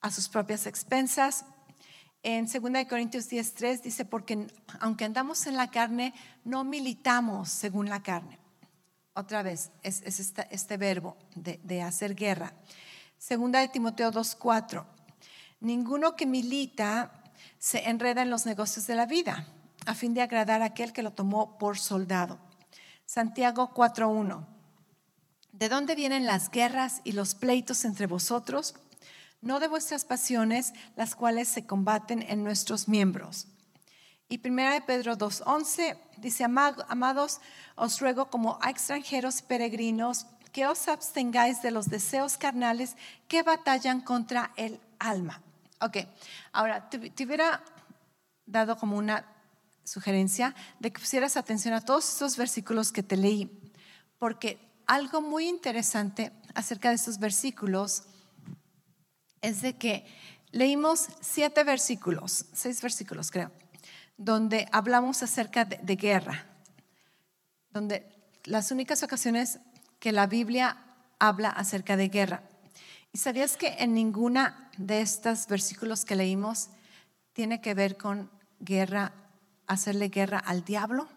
a 0.00 0.10
sus 0.10 0.28
propias 0.28 0.66
expensas? 0.66 1.44
En 2.22 2.46
2 2.46 2.86
Corintios 2.86 3.30
10:3 3.30 3.80
dice, 3.80 4.04
porque 4.04 4.46
aunque 4.80 5.06
andamos 5.06 5.46
en 5.46 5.56
la 5.56 5.70
carne, 5.70 6.12
no 6.44 6.64
militamos 6.64 7.48
según 7.48 7.88
la 7.88 8.02
carne. 8.02 8.38
Otra 9.14 9.42
vez, 9.42 9.70
es, 9.82 10.02
este, 10.02 10.76
verbo 10.76 11.16
de, 11.34 11.82
hacer 11.82 12.14
guerra. 12.14 12.52
Segunda 13.18 13.60
de 13.60 13.68
Timoteo 13.68 14.12
2:4, 14.12 14.84
ninguno 15.60 16.14
que 16.14 16.26
milita 16.26 17.22
se 17.58 17.88
enreda 17.88 18.22
en 18.22 18.30
los 18.30 18.44
negocios 18.44 18.86
de 18.86 18.94
la 18.94 19.06
vida, 19.06 19.46
a 19.86 19.94
fin 19.94 20.12
de 20.12 20.22
agradar 20.22 20.60
a 20.62 20.66
aquel 20.66 20.92
que 20.92 21.02
lo 21.02 21.12
tomó 21.12 21.58
por 21.58 21.78
soldado. 21.78 22.49
Santiago 23.12 23.74
4:1, 23.74 24.46
¿de 25.50 25.68
dónde 25.68 25.96
vienen 25.96 26.26
las 26.26 26.48
guerras 26.48 27.00
y 27.02 27.10
los 27.10 27.34
pleitos 27.34 27.84
entre 27.84 28.06
vosotros? 28.06 28.76
no 29.40 29.58
de 29.58 29.66
vuestras 29.66 30.04
pasiones, 30.04 30.74
las 30.94 31.16
cuales 31.16 31.48
se 31.48 31.66
combaten 31.66 32.22
en 32.22 32.44
nuestros 32.44 32.86
miembros. 32.86 33.48
Y 34.28 34.38
1 34.46 34.74
de 34.74 34.80
Pedro 34.82 35.18
2.11 35.18 35.98
dice, 36.18 36.44
amados, 36.44 37.40
os 37.74 38.00
ruego 38.00 38.30
como 38.30 38.60
a 38.62 38.70
extranjeros 38.70 39.42
peregrinos 39.42 40.26
que 40.52 40.68
os 40.68 40.86
abstengáis 40.86 41.62
de 41.62 41.72
los 41.72 41.88
deseos 41.88 42.36
carnales 42.36 42.94
que 43.26 43.42
batallan 43.42 44.02
contra 44.02 44.52
el 44.54 44.80
alma. 45.00 45.42
Ok, 45.80 45.96
ahora 46.52 46.88
te 46.88 47.24
hubiera 47.24 47.60
dado 48.46 48.76
como 48.76 48.96
una 48.96 49.26
sugerencia 49.84 50.54
de 50.78 50.92
que 50.92 51.00
pusieras 51.00 51.36
atención 51.36 51.74
a 51.74 51.84
todos 51.84 52.08
estos 52.08 52.36
versículos 52.36 52.92
que 52.92 53.02
te 53.02 53.16
leí, 53.16 53.50
porque 54.18 54.58
algo 54.86 55.20
muy 55.20 55.48
interesante 55.48 56.32
acerca 56.54 56.88
de 56.88 56.96
estos 56.96 57.18
versículos 57.18 58.04
es 59.40 59.62
de 59.62 59.76
que 59.76 60.04
leímos 60.50 61.06
siete 61.20 61.64
versículos, 61.64 62.46
seis 62.52 62.82
versículos 62.82 63.30
creo, 63.30 63.52
donde 64.16 64.68
hablamos 64.72 65.22
acerca 65.22 65.64
de, 65.64 65.96
guerra, 65.96 66.46
donde 67.70 68.06
las 68.44 68.70
únicas 68.70 69.02
ocasiones 69.02 69.60
que 69.98 70.12
la 70.12 70.26
Biblia 70.26 70.76
habla 71.18 71.50
acerca 71.50 71.96
de 71.96 72.08
guerra. 72.08 72.42
¿Y 73.12 73.18
sabías 73.18 73.56
que 73.56 73.76
en 73.78 73.94
ninguna 73.94 74.70
de 74.76 75.00
estos 75.00 75.46
versículos 75.46 76.04
que 76.04 76.16
leímos 76.16 76.70
tiene 77.32 77.60
que 77.60 77.74
ver 77.74 77.96
con 77.96 78.30
guerra, 78.60 79.12
hacerle 79.70 80.08
guerra 80.08 80.38
al 80.38 80.64
diablo? 80.64 81.08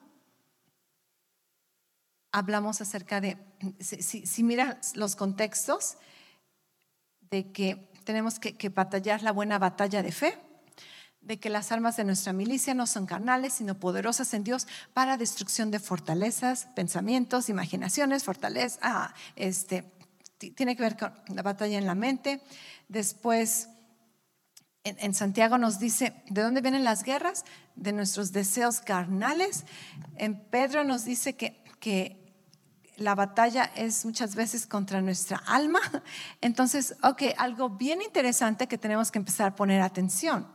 Hablamos 2.31 2.81
acerca 2.81 3.19
de, 3.19 3.37
si, 3.79 4.43
miras 4.43 4.95
los 4.95 5.15
contextos, 5.15 5.97
de 7.19 7.51
que 7.51 7.89
tenemos 8.03 8.39
que, 8.39 8.69
batallar 8.69 9.23
la 9.23 9.31
buena 9.31 9.57
batalla 9.57 10.03
de 10.03 10.11
fe, 10.11 10.37
de 11.21 11.39
que 11.39 11.49
las 11.49 11.71
armas 11.71 11.97
de 11.97 12.03
nuestra 12.03 12.33
milicia 12.33 12.73
no 12.73 12.85
son 12.85 13.05
carnales, 13.05 13.53
sino 13.53 13.79
poderosas 13.79 14.33
en 14.33 14.43
Dios 14.43 14.67
para 14.93 15.17
destrucción 15.17 15.71
de 15.71 15.79
fortalezas, 15.79 16.67
pensamientos, 16.75 17.49
imaginaciones, 17.49 18.23
fortalezas, 18.23 18.79
ah, 18.81 19.13
este, 19.35 19.91
tiene 20.37 20.75
que 20.75 20.83
ver 20.83 20.97
con 20.97 21.13
la 21.35 21.41
batalla 21.41 21.77
en 21.77 21.87
la 21.87 21.95
mente. 21.95 22.41
Después, 22.87 23.69
en, 24.84 25.13
Santiago 25.13 25.57
nos 25.57 25.79
dice, 25.79 26.13
¿de 26.29 26.41
dónde 26.41 26.61
vienen 26.61 26.84
las 26.84 27.03
guerras? 27.03 27.45
De 27.75 27.93
nuestros 27.93 28.34
deseos 28.34 28.81
carnales. 28.81 29.63
En 30.17 30.38
Pedro 30.38 30.84
nos 30.84 31.05
dice 31.05 31.36
que, 31.36 31.63
que 31.79 32.23
la 32.97 33.15
batalla 33.15 33.71
es 33.75 34.05
muchas 34.05 34.36
veces 34.36 34.67
contra 34.67 35.01
nuestra 35.01 35.38
alma. 35.38 35.79
Entonces, 36.41 36.95
ok, 37.01 37.23
algo 37.38 37.69
bien 37.69 38.01
interesante 38.01 38.67
que 38.67 38.77
tenemos 38.77 39.09
que 39.09 39.19
empezar 39.19 39.47
a 39.47 39.55
poner 39.55 39.81
atención, 39.81 40.47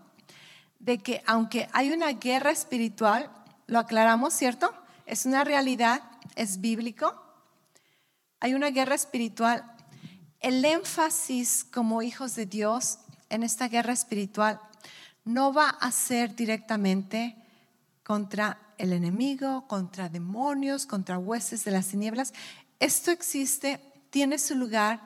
de 0.79 0.99
que 0.99 1.23
aunque 1.27 1.69
hay 1.73 1.91
una 1.91 2.13
guerra 2.13 2.51
espiritual, 2.51 3.31
lo 3.67 3.79
aclaramos, 3.79 4.35
¿cierto? 4.35 4.73
Es 5.07 5.25
una 5.25 5.43
realidad, 5.43 6.03
es 6.37 6.61
bíblico. 6.61 7.15
Hay 8.41 8.55
una 8.55 8.71
guerra 8.71 8.95
espiritual. 8.95 9.65
El 10.41 10.65
énfasis 10.65 11.65
como 11.65 12.03
hijos 12.03 12.35
de 12.35 12.47
Dios 12.47 12.99
en 13.31 13.43
esta 13.43 13.69
guerra 13.69 13.93
espiritual 13.93 14.61
no 15.25 15.53
va 15.53 15.69
a 15.69 15.91
ser 15.91 16.35
directamente 16.35 17.37
contra 18.03 18.59
el 18.79 18.93
enemigo, 18.93 19.67
contra 19.67 20.09
demonios, 20.09 20.87
contra 20.87 21.19
huestes 21.19 21.65
de 21.65 21.73
las 21.73 21.89
tinieblas. 21.89 22.33
Esto 22.79 23.11
existe, 23.11 23.81
tiene 24.09 24.39
su 24.39 24.55
lugar, 24.55 25.01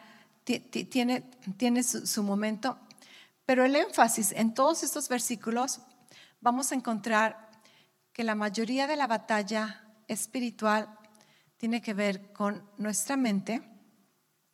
tiene, 0.45 1.23
tiene 1.57 1.83
su, 1.83 2.23
momento, 2.23 2.79
pero 3.47 3.65
el 3.65 3.75
énfasis 3.75 4.33
en 4.33 4.55
todos 4.55 4.83
estos 4.83 5.09
versículos 5.09 5.81
vamos 6.41 6.71
a 6.71 6.75
encontrar 6.75 7.51
que 8.13 8.25
la 8.25 8.35
mayoría 8.35 8.87
de 8.87 8.97
la 8.97 9.07
batalla 9.07 9.85
espiritual 10.07 10.89
tiene 11.57 11.81
que 11.81 11.95
ver 11.95 12.33
con 12.33 12.63
nuestra 12.77 13.17
mente 13.17 13.63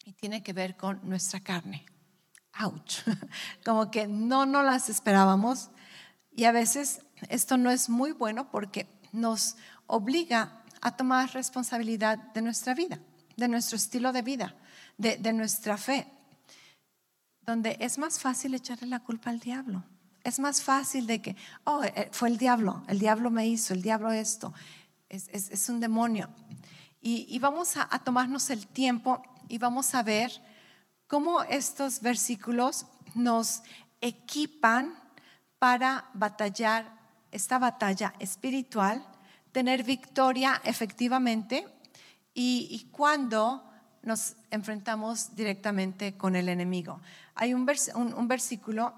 y 0.04 0.12
tiene 0.12 0.42
que 0.42 0.52
ver 0.52 0.76
con 0.76 1.00
nuestra 1.02 1.40
carne. 1.40 1.84
Ouch. 2.58 3.04
Como 3.64 3.90
que 3.90 4.06
no 4.06 4.46
nos 4.46 4.64
las 4.64 4.88
esperábamos. 4.88 5.70
Y 6.34 6.44
a 6.44 6.52
veces 6.52 7.00
esto 7.28 7.56
no 7.56 7.70
es 7.70 7.88
muy 7.88 8.12
bueno 8.12 8.50
porque 8.50 8.88
nos 9.12 9.56
obliga 9.86 10.62
a 10.80 10.96
tomar 10.96 11.32
responsabilidad 11.32 12.18
de 12.32 12.42
nuestra 12.42 12.74
vida, 12.74 13.00
de 13.36 13.48
nuestro 13.48 13.76
estilo 13.76 14.12
de 14.12 14.22
vida, 14.22 14.54
de, 14.96 15.32
nuestra 15.32 15.76
fe, 15.76 16.06
donde 17.42 17.76
es 17.80 17.98
más 17.98 18.20
fácil 18.20 18.54
echarle 18.54 18.86
la 18.86 19.00
culpa 19.00 19.30
al 19.30 19.40
diablo. 19.40 19.84
Es 20.22 20.38
más 20.38 20.62
fácil 20.62 21.06
de 21.06 21.22
que, 21.22 21.36
oh, 21.64 21.82
eh, 21.82 22.08
fue 22.12 22.28
el 22.28 22.38
diablo, 22.38 22.84
el 22.86 22.98
diablo 22.98 23.30
me 23.30 23.46
hizo, 23.46 23.72
el 23.72 23.82
diablo 23.82 24.12
esto, 24.12 24.52
es, 25.08 25.68
un 25.68 25.80
demonio. 25.80 26.28
Y, 27.00 27.38
vamos 27.38 27.76
a, 27.76 27.88
a, 27.90 28.00
tomarnos 28.00 28.50
el 28.50 28.66
tiempo 28.66 29.22
y 29.48 29.56
vamos 29.58 29.94
a 29.94 30.02
ver 30.02 30.30
cómo 31.08 31.42
estos 31.42 32.00
versículos 32.00 32.86
nos 33.14 33.62
equipan 34.00 34.94
para 35.58 36.08
batallar 36.14 36.96
esta 37.32 37.58
batalla 37.58 38.14
espiritual, 38.20 39.04
tener 39.50 39.82
victoria 39.82 40.60
efectivamente 40.64 41.66
y, 42.34 42.88
cuando 42.92 43.64
nos 44.02 44.36
enfrentamos 44.50 45.34
directamente 45.34 46.16
con 46.16 46.36
el 46.36 46.48
enemigo. 46.48 47.00
Hay 47.34 47.52
un, 47.52 47.66
versículo 47.66 48.94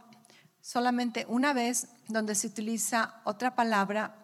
solamente 0.61 1.25
una 1.27 1.55
vez 1.55 1.89
donde 2.09 2.35
se 2.35 2.49
utiliza 2.49 3.23
otra 3.25 3.55
palabra 3.55 4.15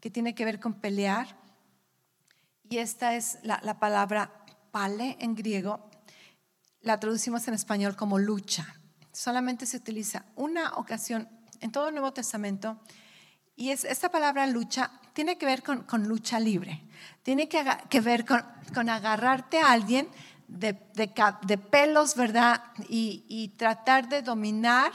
que 0.00 0.10
tiene 0.10 0.34
que 0.34 0.44
ver 0.44 0.60
con 0.60 0.74
pelear 0.74 1.36
y 2.68 2.78
esta 2.78 3.16
es 3.16 3.38
la, 3.42 3.58
la 3.64 3.80
palabra 3.80 4.30
pale 4.70 5.16
en 5.18 5.34
griego, 5.34 5.90
la 6.82 6.98
traducimos 7.00 7.46
en 7.48 7.54
español 7.54 7.96
como 7.96 8.18
lucha. 8.18 8.66
Solamente 9.12 9.66
se 9.66 9.76
utiliza 9.76 10.24
una 10.36 10.74
ocasión 10.74 11.28
en 11.60 11.70
todo 11.70 11.88
el 11.88 11.94
Nuevo 11.94 12.12
Testamento 12.12 12.80
y 13.56 13.70
es, 13.70 13.84
esta 13.84 14.10
palabra 14.10 14.46
lucha 14.46 14.90
tiene 15.12 15.38
que 15.38 15.46
ver 15.46 15.62
con, 15.62 16.08
lucha 16.08 16.40
libre, 16.40 16.82
tiene 17.22 17.48
que, 17.48 17.64
que 17.88 18.00
ver 18.00 18.24
con, 18.24 18.88
agarrarte 18.88 19.60
a 19.60 19.72
alguien 19.72 20.08
de, 20.48 20.74
pelos, 21.70 22.14
¿verdad? 22.16 22.62
Y, 22.88 23.54
tratar 23.56 24.08
de 24.08 24.22
dominar 24.22 24.92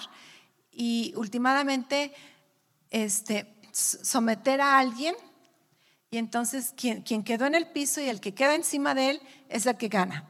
y 0.71 1.13
últimamente 1.15 2.13
este, 2.89 3.55
someter 3.71 4.61
a 4.61 4.79
alguien. 4.79 5.15
Y 6.09 6.17
entonces 6.17 6.73
quien, 6.75 7.01
quien, 7.01 7.23
quedó 7.23 7.45
en 7.45 7.55
el 7.55 7.67
piso 7.67 8.01
y 8.01 8.09
el 8.09 8.19
que 8.19 8.33
queda 8.33 8.55
encima 8.55 8.95
de 8.95 9.11
él 9.11 9.21
es 9.49 9.65
el 9.65 9.77
que 9.77 9.89
gana. 9.89 10.25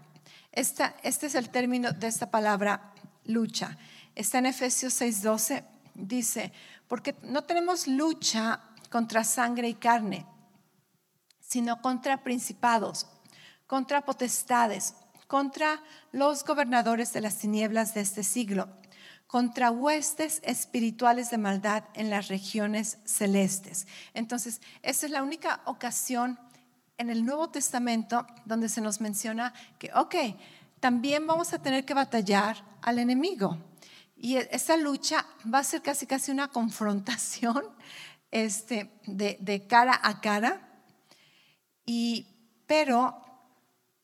Este 0.57 1.27
es 1.27 1.35
el 1.35 1.49
término 1.49 1.91
de 1.91 2.07
esta 2.07 2.31
palabra 2.31 2.91
lucha. 3.25 3.77
Está 4.15 4.39
en 4.39 4.47
Efesios 4.47 4.99
6:12. 4.99 5.63
Dice, 5.93 6.51
porque 6.87 7.15
no 7.21 7.43
tenemos 7.43 7.87
lucha 7.87 8.61
contra 8.89 9.23
sangre 9.23 9.69
y 9.69 9.75
carne, 9.75 10.25
sino 11.39 11.79
contra 11.79 12.23
principados, 12.23 13.05
contra 13.67 14.03
potestades, 14.03 14.95
contra 15.27 15.83
los 16.11 16.43
gobernadores 16.43 17.13
de 17.13 17.21
las 17.21 17.37
tinieblas 17.37 17.93
de 17.93 18.01
este 18.01 18.23
siglo, 18.23 18.67
contra 19.27 19.69
huestes 19.69 20.41
espirituales 20.43 21.29
de 21.29 21.37
maldad 21.37 21.83
en 21.93 22.09
las 22.09 22.29
regiones 22.29 22.97
celestes. 23.05 23.85
Entonces, 24.15 24.61
esa 24.81 25.05
es 25.05 25.11
la 25.11 25.21
única 25.21 25.61
ocasión 25.65 26.39
en 26.97 27.09
el 27.09 27.25
Nuevo 27.25 27.49
Testamento 27.49 28.25
donde 28.45 28.69
se 28.69 28.81
nos 28.81 29.01
menciona 29.01 29.53
que, 29.79 29.91
ok, 29.93 30.15
también 30.79 31.25
vamos 31.27 31.53
a 31.53 31.61
tener 31.61 31.85
que 31.85 31.93
batallar 31.93 32.63
al 32.81 32.99
enemigo. 32.99 33.57
Y 34.15 34.37
e, 34.37 34.49
esa 34.51 34.77
lucha 34.77 35.25
va 35.51 35.59
a 35.59 35.63
ser 35.63 35.81
casi 35.81 36.07
casi 36.07 36.31
una 36.31 36.49
confrontación 36.49 37.63
este, 38.31 38.91
de, 39.05 39.37
de 39.39 39.67
cara 39.67 39.99
a 40.01 40.21
cara. 40.21 40.61
Y, 41.85 42.27
pero, 42.65 43.21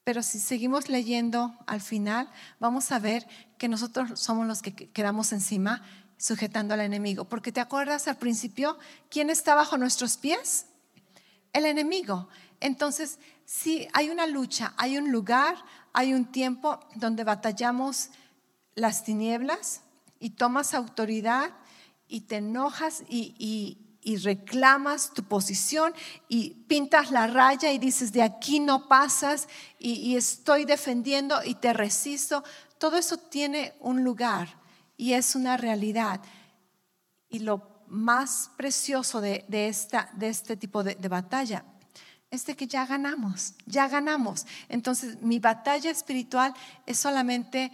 pero 0.04 0.24
si 0.24 0.39
seguimos 0.39 0.89
leyendo 0.89 1.58
al 1.68 1.82
final, 1.82 2.30
vamos 2.60 2.91
a 2.91 3.00
ver 3.00 3.28
que 3.58 3.68
nosotros 3.68 4.20
somos 4.20 4.48
los 4.48 4.62
que 4.62 4.74
quedamos 4.74 5.34
encima 5.34 5.84
sujetando 6.18 6.74
al 6.74 6.82
enemigo. 6.82 7.26
Porque 7.26 7.52
te 7.52 7.60
acuerdas 7.60 8.08
al 8.08 8.18
principio, 8.18 8.78
¿quién 9.10 9.30
está 9.30 9.56
bajo 9.56 9.78
nuestros 9.78 10.18
pies? 10.18 10.68
El 11.52 11.66
enemigo. 11.66 12.30
Entonces, 12.64 13.20
si 13.43 13.89
hay 13.91 14.09
una 14.09 14.26
lucha, 14.26 14.74
hay 14.78 14.97
un 14.97 15.11
lugar, 15.11 15.57
hay 15.91 16.14
un 16.14 16.32
tiempo 16.32 16.80
donde 16.95 17.26
batallamos 17.26 18.09
las 18.74 19.03
tinieblas 19.03 19.82
y 20.18 20.30
tomas 20.30 20.74
autoridad 20.74 21.51
y 22.07 22.22
te 22.22 22.38
enojas 22.38 23.03
y, 23.09 23.80
reclamas 24.24 25.14
tu 25.14 25.24
posición 25.24 25.93
y 26.30 26.51
pintas 26.68 27.11
la 27.11 27.28
raya 27.28 27.70
y 27.74 27.80
dices, 27.80 28.14
de 28.14 28.22
aquí 28.22 28.61
no 28.61 28.88
pasas 28.88 29.49
y, 29.78 30.16
estoy 30.16 30.64
defendiendo 30.64 31.43
y 31.43 31.55
te 31.55 31.74
resisto. 31.74 32.45
Todo 32.78 32.95
eso 32.95 33.18
tiene 33.18 33.74
un 33.82 34.05
lugar 34.05 34.57
y 34.95 35.14
es 35.14 35.36
una 35.36 35.57
realidad. 35.57 36.22
Y 37.28 37.39
lo 37.39 37.84
más 37.88 38.51
precioso 38.55 39.20
de, 39.20 39.45
este 39.51 40.55
tipo 40.55 40.82
de 40.82 41.07
batalla 41.09 41.66
es 42.34 42.47
de 42.47 42.55
que 42.55 42.65
ya 42.65 42.88
ganamos, 42.88 43.53
ya 43.67 43.88
ganamos. 43.88 44.47
Entonces 44.67 45.21
mi 45.21 45.38
batalla 45.38 45.91
espiritual 45.91 46.51
es 46.88 46.97
solamente 46.97 47.71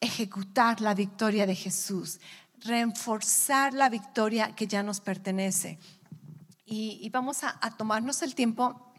ejecutar 0.00 0.82
la 0.82 0.92
victoria 0.92 1.46
de 1.46 1.54
Jesús, 1.54 2.20
reforzar 2.58 3.72
la 3.72 3.88
victoria 3.88 4.54
que 4.54 4.66
ya 4.66 4.82
nos 4.82 5.00
pertenece. 5.00 5.78
Y, 6.66 7.08
vamos 7.08 7.42
a, 7.42 7.58
tomarnos 7.78 8.20
el 8.20 8.34
tiempo 8.34 8.92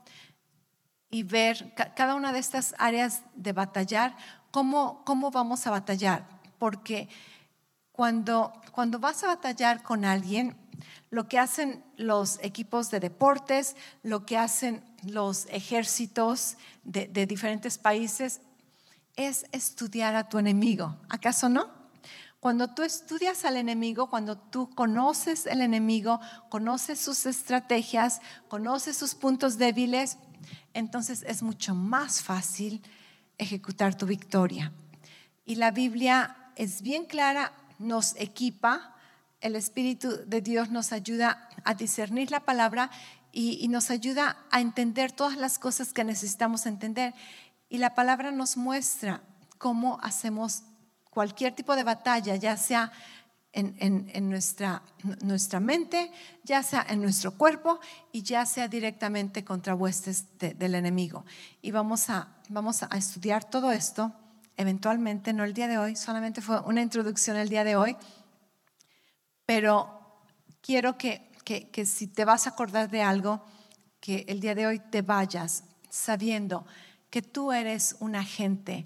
y 1.11 1.21
ver 1.21 1.75
cada 1.95 2.15
una 2.15 2.33
de 2.33 2.39
estas 2.39 2.73
áreas 2.79 3.21
de 3.35 3.53
batallar, 3.53 4.15
cómo, 4.49 5.03
cómo 5.05 5.29
vamos 5.29 5.67
a 5.67 5.71
batallar. 5.71 6.27
Porque 6.57 7.07
cuando, 7.91 8.51
cuando 8.71 8.97
vas 8.97 9.23
a 9.23 9.27
batallar 9.27 9.83
con 9.83 10.05
alguien, 10.05 10.57
lo 11.13 11.27
que 11.27 11.37
hacen 11.37 11.83
los 11.95 12.39
equipos 12.41 12.89
de 12.89 12.99
deportes, 12.99 13.75
lo 14.01 14.25
que 14.25 14.35
hacen 14.35 14.83
los 15.03 15.45
ejércitos 15.51 16.57
de, 16.83 17.27
diferentes 17.27 17.77
países, 17.77 18.41
es 19.15 19.45
estudiar 19.51 20.15
a 20.15 20.27
tu 20.27 20.39
enemigo. 20.39 20.97
¿Acaso 21.09 21.49
no? 21.49 21.69
Cuando 22.39 22.73
tú 22.73 22.81
estudias 22.81 23.45
al 23.45 23.57
enemigo, 23.57 24.09
cuando 24.09 24.39
tú 24.39 24.71
conoces 24.73 25.45
el 25.45 25.61
enemigo, 25.61 26.19
conoces 26.49 26.99
sus 26.99 27.27
estrategias, 27.27 28.19
conoces 28.47 28.97
sus 28.97 29.13
puntos 29.13 29.59
débiles, 29.59 30.17
entonces 30.73 31.23
es 31.27 31.43
mucho 31.43 31.75
más 31.75 32.23
fácil 32.23 32.81
ejecutar 33.37 33.95
tu 33.95 34.07
victoria. 34.07 34.73
Y 35.45 35.55
la 35.55 35.69
Biblia 35.69 36.51
es 36.55 36.81
bien 36.81 37.05
clara, 37.05 37.53
nos 37.77 38.15
equipa, 38.15 38.92
el 39.43 39.55
Espíritu 39.57 40.09
de 40.25 40.41
Dios 40.41 40.71
nos 40.71 40.93
ayuda 40.93 41.49
a 41.65 41.75
discernir 41.75 42.31
la 42.31 42.39
palabra 42.39 42.89
y, 43.31 43.67
nos 43.67 43.91
ayuda 43.91 44.37
a 44.51 44.61
entender 44.61 45.11
todas 45.11 45.37
las 45.37 45.59
cosas 45.59 45.91
que 45.91 46.03
necesitamos 46.03 46.65
entender. 46.65 47.13
Y 47.67 47.79
la 47.79 47.93
palabra 47.93 48.31
nos 48.31 48.57
muestra 48.57 49.21
cómo 49.57 49.99
hacemos 50.01 50.63
cualquier 51.09 51.53
tipo 51.53 51.75
de 51.75 51.83
batalla, 51.83 52.35
ya 52.35 52.55
sea 52.55 52.91
en, 53.51 54.29
nuestra, 54.29 54.81
nuestra, 55.21 55.59
mente, 55.59 56.11
ya 56.43 56.63
sea 56.63 56.85
en 56.87 57.01
nuestro 57.01 57.37
cuerpo 57.37 57.79
y 58.11 58.23
ya 58.23 58.45
sea 58.45 58.67
directamente 58.67 59.43
contra 59.43 59.75
huestes 59.75 60.25
del 60.39 60.75
enemigo. 60.75 61.25
Y 61.61 61.71
vamos 61.71 62.09
a, 62.09 62.29
vamos 62.49 62.83
a 62.83 62.97
estudiar 62.97 63.43
todo 63.43 63.71
esto 63.71 64.13
eventualmente, 64.57 65.33
no 65.33 65.43
el 65.43 65.53
día 65.53 65.67
de 65.67 65.77
hoy, 65.77 65.95
solamente 65.95 66.41
fue 66.41 66.59
una 66.61 66.81
introducción 66.81 67.37
el 67.37 67.49
día 67.49 67.63
de 67.63 67.75
hoy, 67.75 67.97
pero 69.45 70.21
quiero 70.61 70.97
que, 70.97 71.31
que, 71.43 71.69
que 71.69 71.85
si 71.85 72.07
te 72.07 72.25
vas 72.25 72.47
a 72.47 72.51
acordar 72.51 72.89
de 72.89 73.01
algo, 73.01 73.43
que 73.99 74.25
el 74.27 74.39
día 74.39 74.55
de 74.55 74.67
hoy 74.67 74.79
te 74.79 75.01
vayas 75.01 75.63
sabiendo 75.89 76.65
que 77.09 77.21
tú 77.21 77.51
eres 77.51 77.95
un 77.99 78.15
agente 78.15 78.85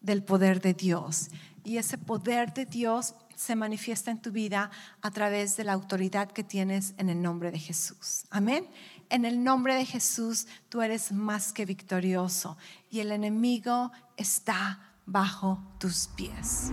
del 0.00 0.22
poder 0.22 0.60
de 0.60 0.74
Dios 0.74 1.28
y 1.64 1.76
ese 1.76 1.98
poder 1.98 2.52
de 2.54 2.64
Dios 2.64 3.14
se 3.36 3.54
manifiesta 3.54 4.10
en 4.10 4.20
tu 4.20 4.32
vida 4.32 4.70
a 5.00 5.10
través 5.10 5.56
de 5.56 5.64
la 5.64 5.74
autoridad 5.74 6.32
que 6.32 6.42
tienes 6.42 6.94
en 6.98 7.08
el 7.08 7.22
nombre 7.22 7.52
de 7.52 7.58
Jesús. 7.58 8.24
Amén. 8.30 8.66
En 9.10 9.24
el 9.24 9.44
nombre 9.44 9.76
de 9.76 9.86
Jesús 9.86 10.48
tú 10.68 10.82
eres 10.82 11.12
más 11.12 11.52
que 11.52 11.64
victorioso 11.64 12.58
y 12.90 13.00
el 13.00 13.12
enemigo 13.12 13.92
está 14.16 14.80
bajo 15.06 15.62
tus 15.78 16.08
pies. 16.08 16.72